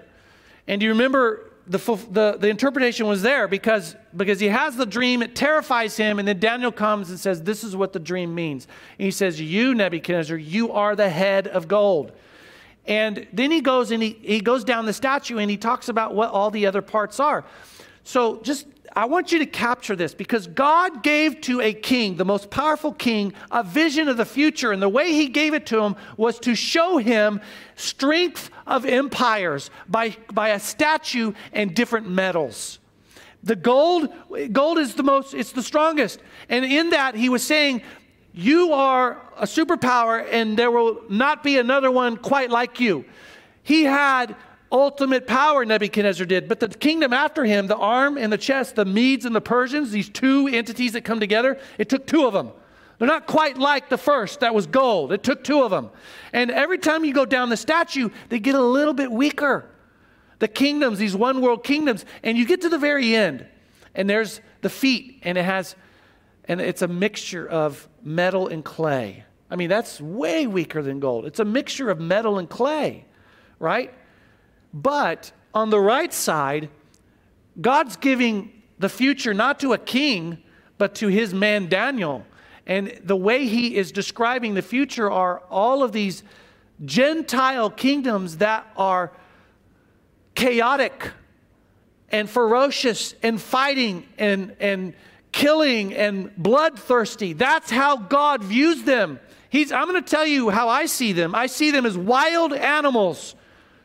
[0.68, 1.78] And do you remember the,
[2.12, 6.28] the, the interpretation was there because, because he has the dream, it terrifies him, and
[6.28, 8.68] then Daniel comes and says, This is what the dream means.
[9.00, 12.12] And he says, You, Nebuchadnezzar, you are the head of gold.
[12.86, 16.14] And then he goes and he, he goes down the statue and he talks about
[16.14, 17.46] what all the other parts are.
[18.04, 22.26] So just I want you to capture this because God gave to a king, the
[22.26, 24.72] most powerful king, a vision of the future.
[24.72, 27.42] And the way he gave it to him was to show him
[27.76, 32.78] strength of empires by, by a statue and different metals.
[33.44, 34.10] The gold,
[34.52, 36.20] gold is the most, it's the strongest.
[36.48, 37.82] And in that, he was saying,
[38.32, 43.06] You are a superpower, and there will not be another one quite like you.
[43.64, 44.36] He had
[44.74, 46.50] ultimate power, Nebuchadnezzar did.
[46.50, 49.92] But the kingdom after him, the arm and the chest, the Medes and the Persians,
[49.92, 52.52] these two entities that come together, it took two of them.
[52.98, 55.12] They're not quite like the first, that was gold.
[55.12, 55.90] It took two of them.
[56.32, 59.70] And every time you go down the statue, they get a little bit weaker.
[60.40, 63.46] The kingdoms, these one world kingdoms, and you get to the very end,
[63.96, 65.76] and there's the feet, and it has,
[66.46, 69.24] and it's a mixture of metal and clay.
[69.50, 71.26] I mean, that's way weaker than gold.
[71.26, 73.06] It's a mixture of metal and clay,
[73.60, 73.94] right?
[74.74, 76.70] But on the right side,
[77.62, 80.40] God's giving the future not to a king,
[80.78, 82.26] but to his man Daniel.
[82.66, 86.24] And the way he is describing the future are all of these
[86.84, 89.12] Gentile kingdoms that are
[90.34, 91.12] chaotic
[92.10, 94.94] and ferocious and fighting and, and
[95.32, 97.34] killing and bloodthirsty.
[97.34, 99.20] That's how God views them.
[99.50, 101.36] He's, I'm going to tell you how I see them.
[101.36, 103.36] I see them as wild animals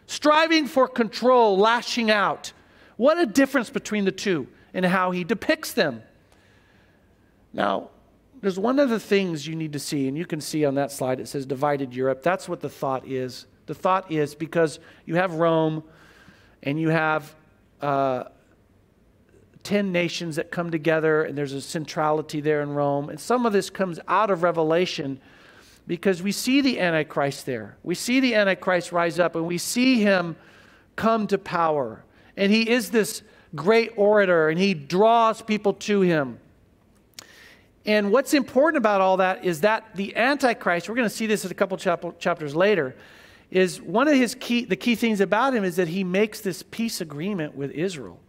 [0.09, 2.53] striving for control, lashing out.
[2.97, 6.03] What a difference between the two and how he depicts them.
[7.53, 7.91] Now,
[8.41, 10.91] there's one of the things you need to see, and you can see on that
[10.91, 12.23] slide it says divided Europe.
[12.23, 13.47] That's what the thought is.
[13.67, 15.85] The thought is because you have Rome
[16.63, 17.35] and you have
[17.83, 18.25] uh,
[19.63, 23.11] 10 nations that come together, and there's a centrality there in Rome.
[23.11, 25.21] And some of this comes out of Revelation
[25.89, 27.79] because we see the Antichrist there.
[27.83, 30.37] We see the Antichrist rise up and we see him
[30.95, 32.05] come to power.
[32.37, 33.23] And he is this
[33.55, 36.39] great orator and he draws people to him.
[37.87, 41.47] And what's important about all that is that the Antichrist, we're going to see this
[41.47, 42.95] in a couple chap- chapters later,
[43.51, 46.63] is one of his key, the key things about him is that he makes this
[46.63, 48.21] peace agreement with Israel.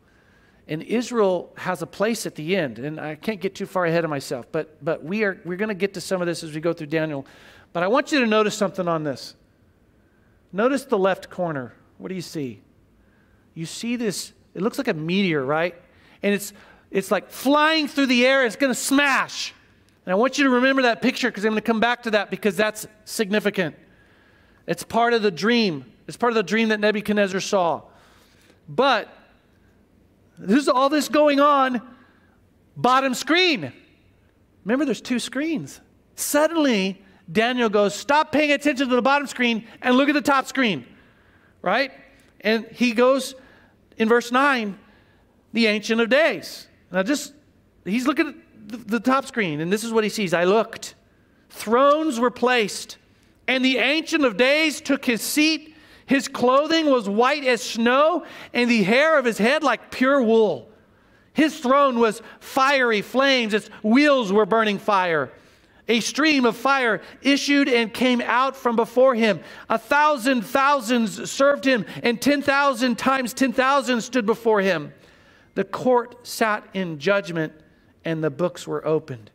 [0.70, 2.78] And Israel has a place at the end.
[2.78, 5.70] And I can't get too far ahead of myself, but, but we are, we're going
[5.70, 7.26] to get to some of this as we go through Daniel.
[7.74, 9.36] But I want you to notice something on this.
[10.54, 11.74] Notice the left corner.
[11.98, 12.62] What do you see?
[13.56, 15.74] You see this, it looks like a meteor, right?
[16.22, 16.54] And it's,
[16.92, 19.56] it's like flying through the air, it's going to smash.
[20.06, 22.12] And I want you to remember that picture because I'm going to come back to
[22.12, 23.76] that because that's significant.
[24.68, 25.86] It's part of the dream.
[26.08, 27.82] It's part of the dream that Nebuchadnezzar saw.
[28.68, 29.12] But
[30.40, 31.82] there's all this going on,
[32.78, 33.74] bottom screen.
[34.64, 35.82] Remember, there's two screens.
[36.16, 40.48] Suddenly, Daniel goes, Stop paying attention to the bottom screen and look at the top
[40.48, 40.86] screen,
[41.62, 41.92] right?
[42.42, 43.36] And he goes
[43.98, 44.78] in verse 9,
[45.54, 46.68] the Ancient of Days.
[46.92, 47.34] Now, just,
[47.84, 48.36] he's looking at
[48.70, 50.34] the, the top screen, and this is what he sees.
[50.34, 50.96] I looked.
[51.50, 52.98] Thrones were placed,
[53.48, 55.76] and the Ancient of Days took his seat
[56.10, 60.68] his clothing was white as snow, and the hair of his head like pure wool.
[61.34, 65.32] His throne was fiery flames, its wheels were burning fire.
[65.88, 69.40] A stream of fire issued and came out from before him.
[69.70, 74.92] A thousand thousands served him, and 10,000 times 10,000 stood before him.
[75.54, 77.54] The court sat in judgment,
[78.04, 79.30] and the books were opened.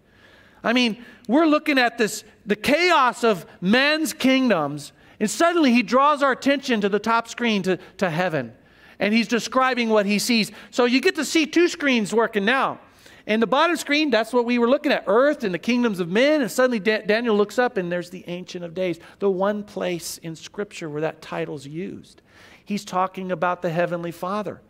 [0.65, 6.23] I mean, we're looking at this the chaos of men's kingdoms And suddenly he draws
[6.23, 8.53] our attention to the top screen to, to heaven.
[8.99, 10.53] And he's describing what he sees.
[10.71, 12.81] So you get to see two screens working now.
[13.27, 16.09] And the bottom screen, that's what we were looking at earth and the kingdoms of
[16.09, 16.43] men.
[16.43, 20.19] And suddenly da- Daniel looks up and there's the Ancient of Days, the one place
[20.19, 22.21] in Scripture where that title's used.
[22.65, 24.61] He's talking about the Heavenly Father.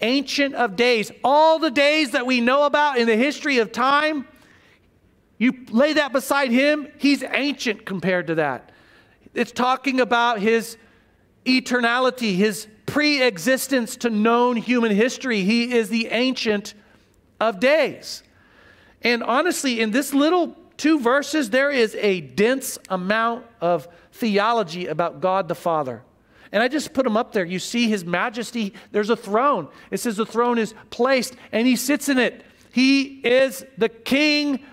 [0.00, 4.26] Ancient of Days, all the days that we know about in the history of time,
[5.38, 8.72] you lay that beside him, he's ancient compared to that.
[9.36, 10.76] It's talking about his
[11.44, 15.42] eternality, his pre existence to known human history.
[15.42, 16.74] He is the ancient
[17.38, 18.22] of days.
[19.02, 25.20] And honestly, in this little two verses, there is a dense amount of theology about
[25.20, 26.02] God the Father.
[26.52, 27.44] And I just put him up there.
[27.44, 28.72] You see his majesty.
[28.92, 29.68] There's a throne.
[29.90, 32.44] It says the throne is placed and he sits in it.
[32.72, 34.64] He is the king.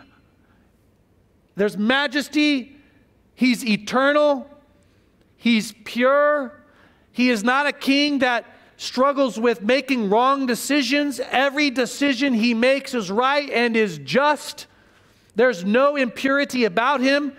[1.56, 2.78] There's majesty.
[3.36, 4.50] He's eternal.
[5.44, 6.58] He's pure.
[7.12, 8.46] He is not a king that
[8.78, 11.20] struggles with making wrong decisions.
[11.20, 14.68] Every decision he makes is right and is just.
[15.36, 17.34] There's no impurity about him.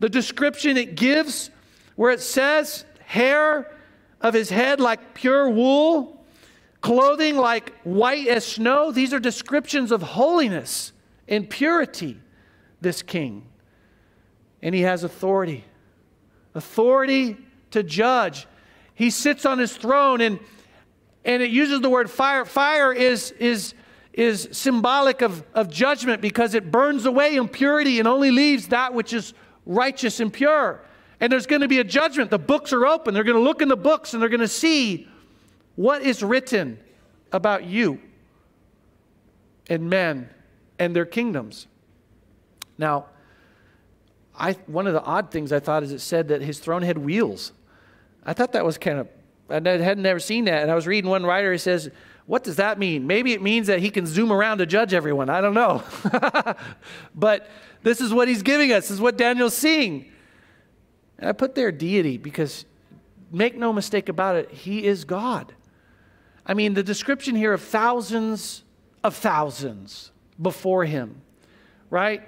[0.00, 1.50] The description it gives,
[1.94, 3.72] where it says, hair
[4.20, 6.26] of his head like pure wool,
[6.80, 10.90] clothing like white as snow, these are descriptions of holiness
[11.28, 12.18] and purity,
[12.80, 13.46] this king.
[14.62, 15.62] And he has authority
[16.56, 17.36] authority
[17.70, 18.46] to judge.
[18.94, 20.40] He sits on his throne and
[21.26, 22.44] and it uses the word fire.
[22.44, 23.74] Fire is, is,
[24.12, 29.12] is symbolic of, of judgment because it burns away impurity and only leaves that which
[29.12, 29.34] is
[29.66, 30.80] righteous and pure.
[31.18, 32.30] And there's going to be a judgment.
[32.30, 33.12] The books are open.
[33.12, 35.08] They're going to look in the books and they're going to see
[35.74, 36.78] what is written
[37.32, 38.00] about you
[39.68, 40.30] and men
[40.78, 41.66] and their kingdoms.
[42.78, 43.06] Now,
[44.38, 46.98] I, one of the odd things I thought is it said that his throne had
[46.98, 47.52] wheels.
[48.24, 49.08] I thought that was kind of
[49.48, 50.62] I had never seen that.
[50.62, 51.90] And I was reading one writer, he says,
[52.26, 53.06] What does that mean?
[53.06, 55.30] Maybe it means that he can zoom around to judge everyone.
[55.30, 55.82] I don't know.
[57.14, 57.48] but
[57.82, 60.10] this is what he's giving us, this is what Daniel's seeing.
[61.18, 62.66] And I put there deity because
[63.32, 65.54] make no mistake about it, he is God.
[66.44, 68.62] I mean, the description here of thousands
[69.02, 71.22] of thousands before him,
[71.90, 72.22] right?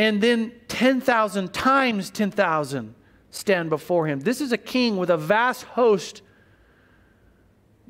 [0.00, 2.94] And then 10,000 times 10,000
[3.28, 4.20] stand before him.
[4.20, 6.22] This is a king with a vast host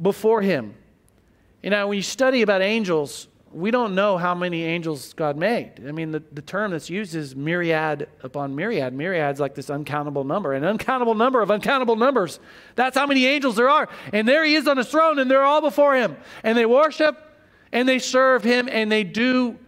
[0.02, 0.74] before him.
[1.62, 5.74] You know, when you study about angels, we don't know how many angels God made.
[5.86, 8.92] I mean, the, the term that's used is myriad upon myriad.
[8.92, 12.40] Myriad's like this uncountable number, an uncountable number of uncountable numbers.
[12.74, 13.88] That's how many angels there are.
[14.12, 16.16] And there he is on his throne, and they're all before him.
[16.42, 17.16] And they worship,
[17.70, 19.60] and they serve him, and they do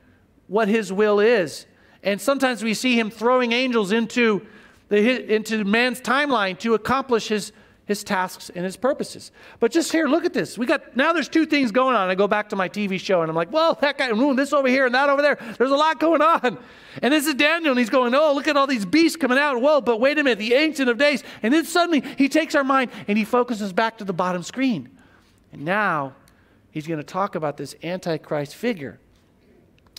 [0.49, 1.67] what his will is.
[2.03, 4.47] And sometimes we see him throwing angels into,
[4.89, 7.53] the, into man's timeline to accomplish his
[7.85, 9.33] his tasks and his purposes.
[9.59, 10.57] But just here, look at this.
[10.57, 12.09] We got now there's two things going on.
[12.09, 14.53] I go back to my TV show and I'm like, well, that guy, ooh, this
[14.53, 15.37] over here and that over there.
[15.59, 16.59] There's a lot going on.
[17.03, 19.61] And this is Daniel, and he's going, oh, look at all these beasts coming out.
[19.61, 21.25] Whoa, but wait a minute, the Ancient of Days.
[21.43, 24.91] And then suddenly he takes our mind and he focuses back to the bottom screen.
[25.53, 26.15] And now
[26.71, 29.01] he's going to talk about this Antichrist figure.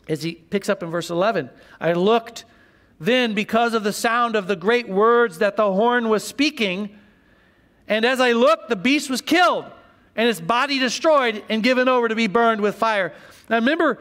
[0.08, 2.46] As he picks up in verse 11, I looked
[3.00, 6.98] then because of the sound of the great words that the horn was speaking
[7.88, 9.66] and as I looked, the beast was killed
[10.16, 13.14] and its body destroyed and given over to be burned with fire.
[13.50, 14.00] Now remember,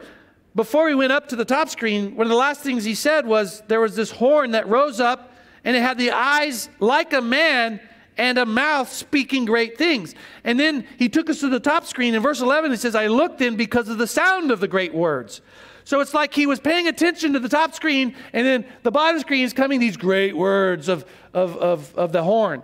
[0.55, 3.25] before we went up to the top screen, one of the last things he said
[3.25, 7.21] was there was this horn that rose up and it had the eyes like a
[7.21, 7.79] man
[8.15, 10.13] and a mouth speaking great things.
[10.43, 12.13] And then he took us to the top screen.
[12.13, 14.93] In verse 11, it says, I looked in because of the sound of the great
[14.93, 15.41] words.
[15.85, 19.19] So it's like he was paying attention to the top screen, and then the bottom
[19.19, 22.63] screen is coming these great words of, of, of, of the horn.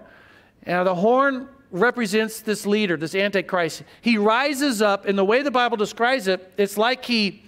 [0.66, 3.84] Now, the horn represents this leader, this Antichrist.
[4.02, 7.44] He rises up, and the way the Bible describes it, it's like he,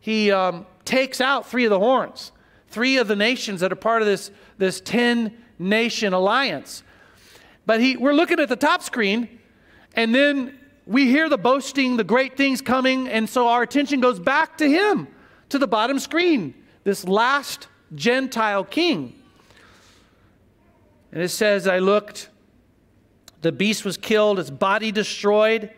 [0.00, 2.32] he um, takes out three of the horns,
[2.68, 6.82] three of the nations that are part of this, this 10 nation alliance.
[7.66, 9.40] But he, we're looking at the top screen,
[9.94, 14.18] and then we hear the boasting, the great things coming, and so our attention goes
[14.18, 15.06] back to him,
[15.50, 19.14] to the bottom screen, this last Gentile king.
[21.12, 22.30] And it says, I looked
[23.42, 25.70] the beast was killed, its body destroyed,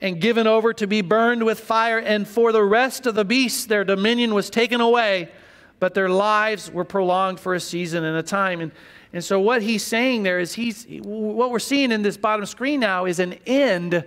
[0.00, 1.98] and given over to be burned with fire.
[1.98, 5.30] And for the rest of the beasts, their dominion was taken away,
[5.78, 8.60] but their lives were prolonged for a season and a time.
[8.60, 8.72] And,
[9.12, 12.80] and so, what he's saying there is, he's, what we're seeing in this bottom screen
[12.80, 14.04] now is an end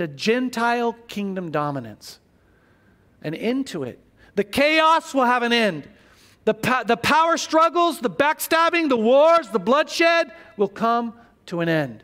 [0.00, 2.20] to Gentile kingdom dominance.
[3.20, 3.98] An end to it.
[4.34, 5.86] The chaos will have an end.
[6.46, 11.12] The, po- the power struggles, the backstabbing, the wars, the bloodshed will come
[11.46, 12.02] to an end.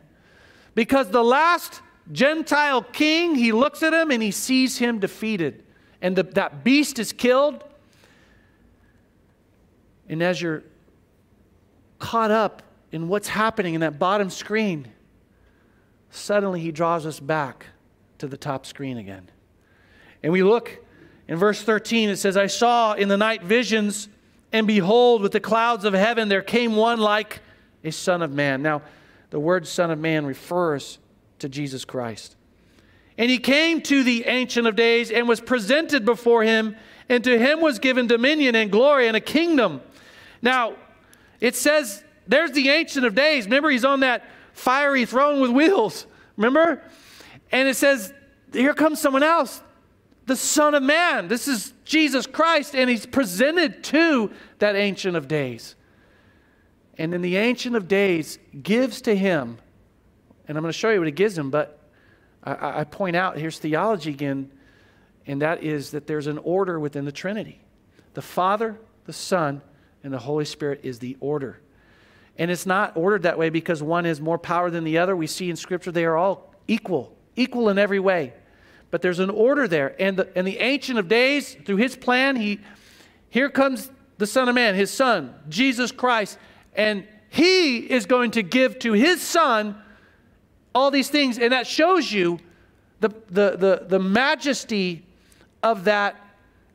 [0.75, 1.81] Because the last
[2.11, 5.63] Gentile king, he looks at him and he sees him defeated.
[5.99, 7.63] And the, that beast is killed.
[10.07, 10.61] And as you're
[11.97, 14.87] caught up in what's happening in that bottom screen,
[16.11, 17.65] suddenly he draws us back
[18.19, 19.29] to the top screen again.
[20.23, 20.79] And we look
[21.27, 24.07] in verse 13, it says, I saw in the night visions,
[24.53, 27.41] and behold, with the clouds of heaven there came one like
[27.83, 28.61] a Son of Man.
[28.61, 28.81] Now,
[29.29, 30.99] the word Son of Man refers
[31.39, 32.35] to Jesus Christ.
[33.17, 36.75] And he came to the Ancient of Days and was presented before him,
[37.09, 39.81] and to him was given dominion and glory and a kingdom.
[40.41, 40.75] Now,
[41.41, 43.45] it says, there's the Ancient of Days.
[43.45, 46.05] Remember, he's on that fiery throne with wheels.
[46.35, 46.81] Remember?
[47.51, 48.13] And it says,
[48.53, 49.61] here comes someone else,
[50.25, 51.27] the Son of Man.
[51.27, 55.75] This is Jesus Christ, and he's presented to that Ancient of Days.
[56.97, 59.57] And then the Ancient of Days gives to him,
[60.47, 61.79] and I'm going to show you what he gives him, but
[62.43, 64.51] I, I point out here's theology again,
[65.25, 67.61] and that is that there's an order within the Trinity.
[68.13, 69.61] The Father, the Son,
[70.03, 71.59] and the Holy Spirit is the order.
[72.37, 75.15] And it's not ordered that way because one has more power than the other.
[75.15, 78.33] We see in Scripture they are all equal, equal in every way.
[78.91, 79.95] But there's an order there.
[79.99, 82.59] And the, and the Ancient of Days, through his plan, he,
[83.29, 86.37] here comes the Son of Man, his Son, Jesus Christ.
[86.75, 89.75] And he is going to give to his Son
[90.73, 91.37] all these things.
[91.37, 92.39] And that shows you
[92.99, 95.05] the, the, the, the majesty
[95.63, 96.15] of that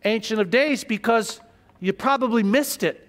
[0.05, 1.41] Ancient of Days because
[1.81, 3.09] you probably missed it.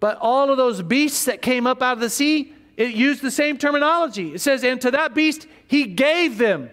[0.00, 3.30] But all of those beasts that came up out of the sea, it used the
[3.30, 4.34] same terminology.
[4.34, 6.70] It says, And to that beast he gave them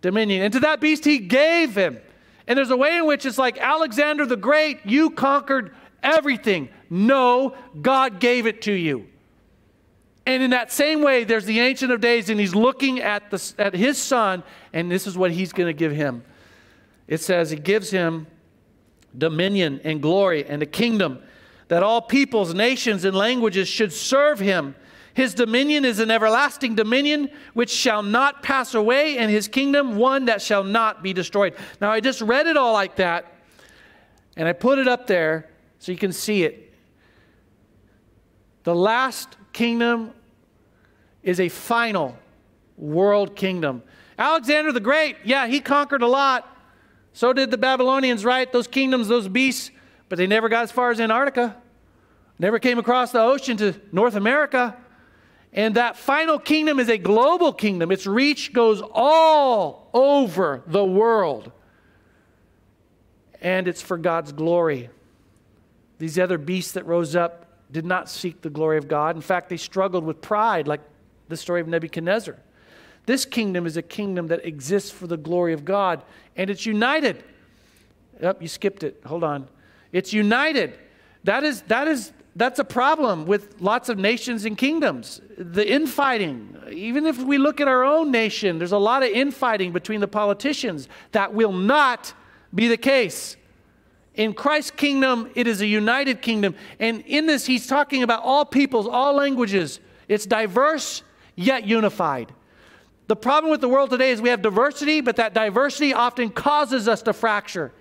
[0.00, 0.42] dominion.
[0.42, 1.98] And to that beast he gave him.
[2.46, 6.68] And there's a way in which it's like Alexander the Great, you conquered everything.
[6.90, 9.06] No, God gave it to you.
[10.26, 13.54] And in that same way, there's the Ancient of Days, and he's looking at, the,
[13.58, 14.42] at his son,
[14.72, 16.24] and this is what he's going to give him.
[17.06, 18.26] It says, He gives him
[19.16, 21.22] dominion and glory and a kingdom
[21.68, 24.74] that all peoples, nations, and languages should serve him.
[25.14, 30.24] His dominion is an everlasting dominion which shall not pass away, and his kingdom one
[30.26, 31.54] that shall not be destroyed.
[31.80, 33.32] Now, I just read it all like that,
[34.36, 35.48] and I put it up there
[35.78, 36.74] so you can see it.
[38.64, 40.12] The last kingdom
[41.22, 42.18] is a final
[42.76, 43.82] world kingdom.
[44.18, 46.48] Alexander the Great, yeah, he conquered a lot.
[47.12, 48.50] So did the Babylonians, right?
[48.52, 49.70] Those kingdoms, those beasts,
[50.08, 51.56] but they never got as far as Antarctica.
[52.38, 54.76] Never came across the ocean to North America.
[55.54, 57.92] And that final kingdom is a global kingdom.
[57.92, 61.52] Its reach goes all over the world.
[63.40, 64.90] And it's for God's glory.
[65.98, 69.14] These other beasts that rose up did not seek the glory of God.
[69.14, 70.80] In fact, they struggled with pride, like
[71.28, 72.36] the story of Nebuchadnezzar.
[73.06, 76.02] This kingdom is a kingdom that exists for the glory of God,
[76.36, 77.22] and it's united.
[78.20, 79.02] Yep, you skipped it.
[79.06, 79.48] Hold on.
[79.92, 80.78] It's united.
[81.24, 85.20] That is, that is that's a problem with lots of nations and kingdoms.
[85.38, 89.72] The infighting, even if we look at our own nation, there's a lot of infighting
[89.72, 90.88] between the politicians.
[91.12, 92.12] That will not
[92.52, 93.36] be the case.
[94.14, 96.56] In Christ's kingdom, it is a united kingdom.
[96.80, 99.78] And in this, he's talking about all peoples, all languages.
[100.08, 101.02] It's diverse,
[101.36, 102.32] yet unified.
[103.06, 106.88] The problem with the world today is we have diversity, but that diversity often causes
[106.88, 107.72] us to fracture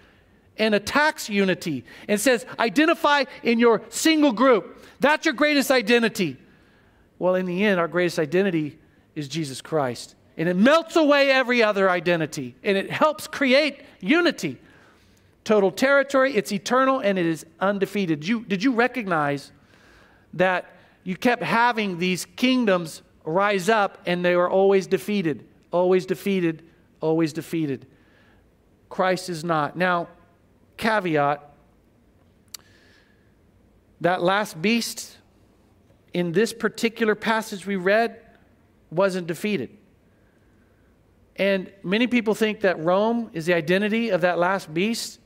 [0.57, 4.85] and attacks unity and says, identify in your single group.
[4.99, 6.37] That's your greatest identity.
[7.19, 8.77] Well, in the end, our greatest identity
[9.15, 10.15] is Jesus Christ.
[10.37, 14.57] And it melts away every other identity and it helps create unity.
[15.43, 18.21] Total territory, it's eternal and it is undefeated.
[18.21, 19.51] Did you, did you recognize
[20.33, 20.71] that
[21.03, 25.45] you kept having these kingdoms rise up and they were always defeated?
[25.71, 26.63] Always defeated,
[27.01, 27.85] always defeated.
[28.89, 29.75] Christ is not.
[29.75, 30.07] Now,
[30.83, 31.53] caveat
[34.01, 35.17] that last beast
[36.13, 38.19] in this particular passage we read
[38.91, 39.69] wasn't defeated.
[41.37, 45.19] And many people think that Rome is the identity of that last beast,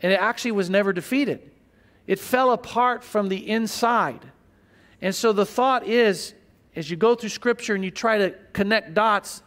[0.00, 1.50] and it actually was never defeated.
[2.06, 4.24] It fell apart from the inside.
[5.02, 6.32] And so the thought is,
[6.74, 9.42] as you go through Scripture and you try to connect dots,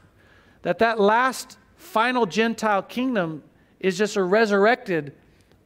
[0.61, 3.41] that that last final Gentile kingdom
[3.79, 5.13] is just a resurrected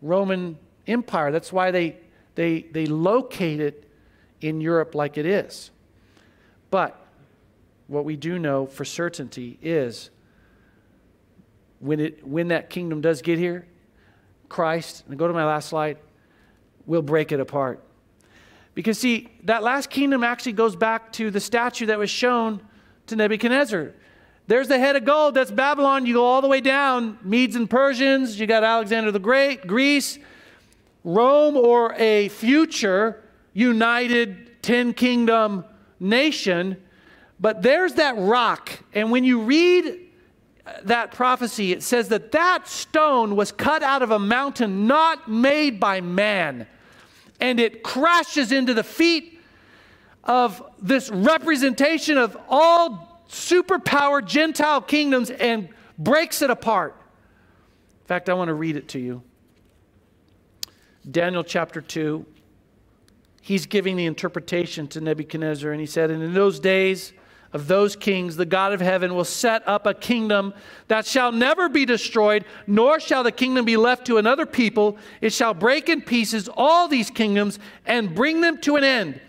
[0.02, 1.32] Roman Empire.
[1.32, 1.98] That's why they,
[2.36, 3.88] they, they locate it
[4.42, 5.72] in Europe like it is.
[6.70, 6.98] But
[7.88, 10.10] what we do know for certainty is
[11.80, 13.68] when, it, when that kingdom does get here,
[14.50, 15.98] Christ, and go to my last slide,
[16.86, 17.84] will break it apart.
[18.74, 22.62] Because, see, that last kingdom actually goes back to the statue that was shown
[23.08, 23.94] to Nebuchadnezzar.
[24.52, 26.06] There's the head of gold, that's Babylon.
[26.06, 30.20] You go all the way down, Medes and Persians, you got Alexander the Great, Greece,
[31.06, 33.24] Rome, or a future
[33.54, 35.64] united 10 kingdom
[36.02, 36.76] nation.
[37.40, 38.78] But there's that rock.
[38.94, 39.98] And when you read
[40.84, 45.80] that prophecy, it says that that stone was cut out of a mountain not made
[45.80, 46.68] by man.
[47.40, 49.40] And it crashes into the feet
[50.26, 56.96] of this representation of all superpowered Gentile kingdoms and breaks it apart.
[58.02, 59.24] In fact, I want to read it to you.
[61.10, 62.26] Daniel chapter 2.
[63.42, 67.14] He's giving the interpretation to Nebuchadnezzar, and he said, And in those days,
[67.54, 70.54] of those kings, the God of heaven will set up a kingdom
[70.88, 74.98] that shall never be destroyed, nor shall the kingdom be left to another people.
[75.20, 79.22] It shall break in pieces all these kingdoms and bring them to an end.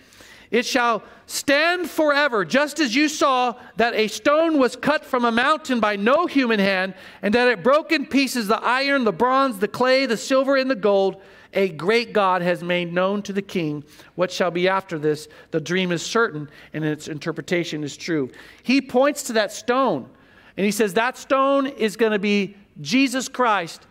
[0.53, 5.33] It shall stand forever, just as you saw that a stone was cut from a
[5.33, 9.59] mountain by no human hand, and that it broke in pieces the iron, the bronze,
[9.59, 11.21] the clay, the silver, and the gold
[11.55, 13.85] a great God has made known to the king
[14.15, 15.29] what shall be after this.
[15.51, 18.31] The dream is certain and its interpretation is true.
[18.63, 20.09] He points to that stone
[20.57, 23.87] and he says that stone is going to be Jesus Christ,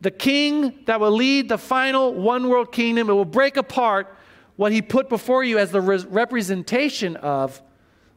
[0.00, 3.08] the king that will lead the final one world kingdom.
[3.08, 4.16] It will break apart
[4.56, 7.60] what he put before you as the re- representation of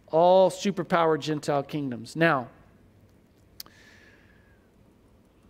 [0.08, 2.16] all superpowered Gentile kingdoms.
[2.16, 2.48] Now,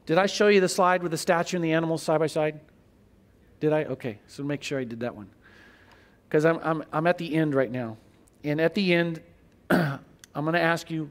[0.05, 2.59] did I show you the slide with the statue and the animals side by side?
[3.59, 3.83] Did I?
[3.85, 5.29] Okay, so make sure I did that one.
[6.27, 7.97] Because I'm, I'm, I'm at the end right now.
[8.43, 9.21] And at the end,
[9.69, 9.99] I'm
[10.33, 11.09] going to ask you,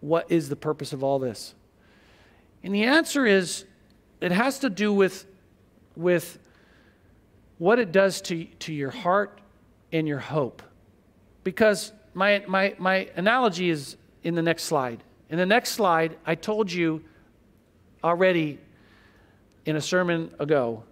[0.00, 1.54] what is the purpose of all this?
[2.62, 3.64] And the answer is,
[4.20, 5.26] it has to do with,
[5.96, 6.38] with
[7.62, 9.40] what it does to, to your heart
[9.92, 10.64] and your hope.
[11.44, 15.00] Because my, my, my analogy is in the next slide.
[15.30, 17.04] In the next slide, I told you
[18.02, 18.58] already
[19.64, 20.82] in a sermon ago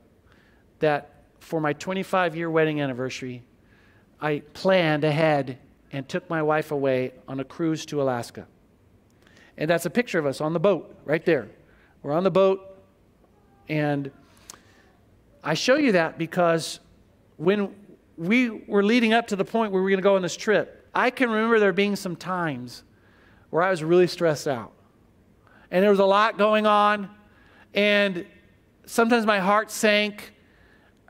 [0.78, 3.42] that for my 25 year wedding anniversary,
[4.20, 5.58] I planned ahead
[5.90, 8.46] and took my wife away on a cruise to Alaska.
[9.58, 11.48] And that's a picture of us on the boat right there.
[12.04, 12.80] We're on the boat,
[13.68, 14.12] and
[15.42, 16.80] I show you that because
[17.36, 17.74] when
[18.16, 20.36] we were leading up to the point where we were going to go on this
[20.36, 22.82] trip, I can remember there being some times
[23.50, 24.72] where I was really stressed out.
[25.70, 27.08] And there was a lot going on,
[27.74, 28.26] and
[28.86, 30.32] sometimes my heart sank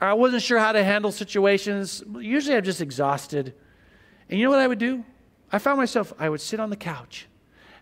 [0.00, 2.02] I wasn't sure how to handle situations.
[2.18, 3.54] Usually I'm just exhausted.
[4.30, 5.04] And you know what I would do?
[5.52, 7.26] I found myself, I would sit on the couch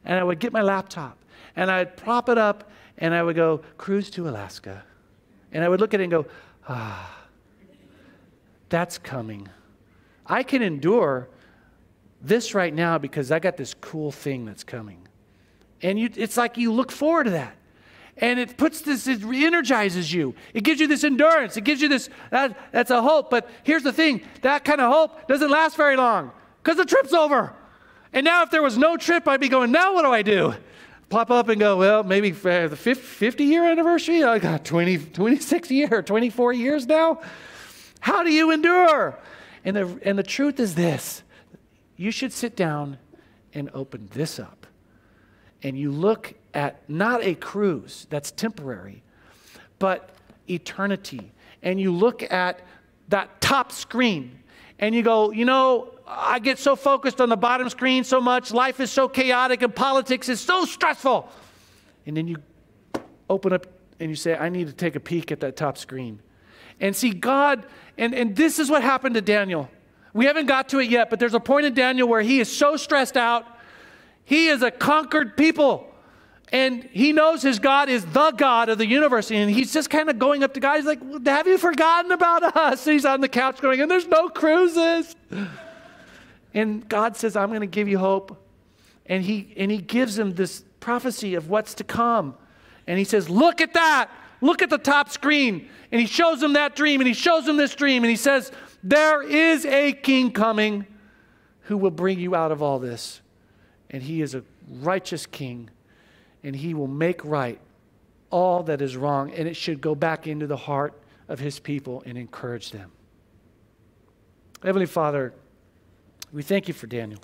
[0.04, 1.18] and I would get my laptop
[1.54, 4.82] and I'd prop it up and I would go, cruise to Alaska.
[5.52, 6.26] And I would look at it and go,
[6.68, 7.26] ah,
[8.68, 9.48] that's coming.
[10.26, 11.28] I can endure
[12.20, 15.06] this right now because I got this cool thing that's coming.
[15.82, 17.56] And you, it's like you look forward to that
[18.20, 20.34] and it puts this, it re-energizes you.
[20.52, 21.56] It gives you this endurance.
[21.56, 23.30] It gives you this, that, that's a hope.
[23.30, 26.32] But here's the thing that kind of hope doesn't last very long
[26.62, 27.54] because the trip's over.
[28.12, 30.54] And now, if there was no trip, I'd be going, now what do I do?
[31.08, 36.02] Pop up and go, well, maybe the 50 year anniversary, I got 20, 26 year,
[36.02, 37.20] 24 years now.
[38.00, 39.18] How do you endure?
[39.64, 41.22] And the, and the truth is this
[41.96, 42.98] you should sit down
[43.52, 44.66] and open this up.
[45.62, 49.02] And you look at not a cruise that's temporary,
[49.78, 50.10] but
[50.48, 51.32] eternity.
[51.62, 52.60] And you look at
[53.08, 54.38] that top screen
[54.78, 58.50] and you go, you know, I get so focused on the bottom screen so much.
[58.50, 61.28] Life is so chaotic and politics is so stressful.
[62.06, 62.36] And then you
[63.28, 63.66] open up
[64.00, 66.20] and you say, I need to take a peek at that top screen.
[66.80, 67.66] And see, God,
[67.98, 69.68] and, and this is what happened to Daniel.
[70.14, 72.54] We haven't got to it yet, but there's a point in Daniel where he is
[72.54, 73.46] so stressed out.
[74.24, 75.84] He is a conquered people.
[76.50, 79.30] And he knows his God is the God of the universe.
[79.30, 80.76] And he's just kind of going up to God.
[80.76, 82.84] He's like, Have you forgotten about us?
[82.86, 85.14] he's on the couch going, And there's no cruises.
[86.58, 88.36] And God says, I'm going to give you hope.
[89.06, 92.34] And he, and he gives him this prophecy of what's to come.
[92.86, 94.10] And he says, Look at that.
[94.40, 95.68] Look at the top screen.
[95.92, 97.00] And he shows him that dream.
[97.00, 98.02] And he shows him this dream.
[98.02, 98.50] And he says,
[98.82, 100.84] There is a king coming
[101.62, 103.20] who will bring you out of all this.
[103.90, 104.42] And he is a
[104.80, 105.70] righteous king
[106.42, 107.60] and he will make right
[108.30, 110.92] all that is wrong, and it should go back into the heart
[111.28, 112.90] of his people and encourage them.
[114.62, 115.32] Heavenly Father,
[116.32, 117.20] we thank you for Daniel.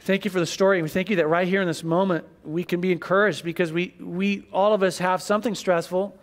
[0.00, 0.78] Thank you for the story.
[0.78, 3.72] And we thank you that right here in this moment we can be encouraged because
[3.72, 6.16] we, we all of us have something stressful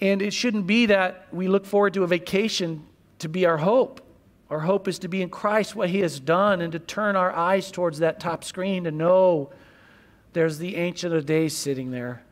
[0.00, 2.84] And it shouldn't be that we look forward to a vacation
[3.18, 4.02] to be our hope.
[4.50, 7.32] Our hope is to be in Christ, what He has done, and to turn our
[7.32, 9.50] eyes towards that top screen to know
[10.34, 12.22] there's the Ancient of Days sitting there,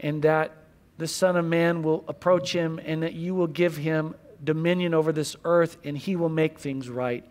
[0.00, 0.52] and that
[0.98, 5.12] the Son of Man will approach Him, and that you will give Him dominion over
[5.12, 7.24] this earth, and He will make things right.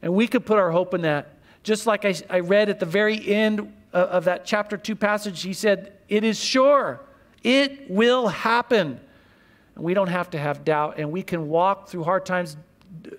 [0.00, 1.34] And we could put our hope in that.
[1.62, 3.60] Just like I, I read at the very end
[3.92, 7.00] of, of that chapter 2 passage, He said, It is sure,
[7.42, 9.00] it will happen.
[9.74, 12.56] And we don't have to have doubt, and we can walk through hard times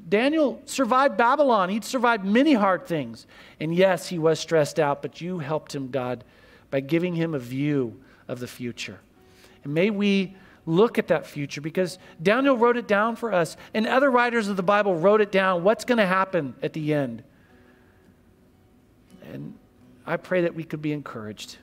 [0.08, 1.70] Daniel survived Babylon.
[1.70, 3.26] He'd survived many hard things.
[3.60, 6.24] And yes, he was stressed out, but you helped him, God,
[6.70, 9.00] by giving him a view of the future.
[9.64, 13.86] And may we look at that future because Daniel wrote it down for us, and
[13.88, 17.24] other writers of the Bible wrote it down what's going to happen at the end.
[19.32, 19.57] And
[20.05, 21.57] I pray that we could be encouraged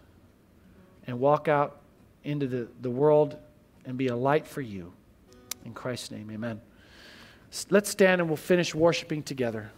[1.06, 1.80] and walk out
[2.24, 3.36] into the, the world
[3.84, 4.92] and be a light for you.
[5.64, 6.60] In Christ's name, amen.
[7.68, 9.70] Let's stand and we'll finish worshiping together.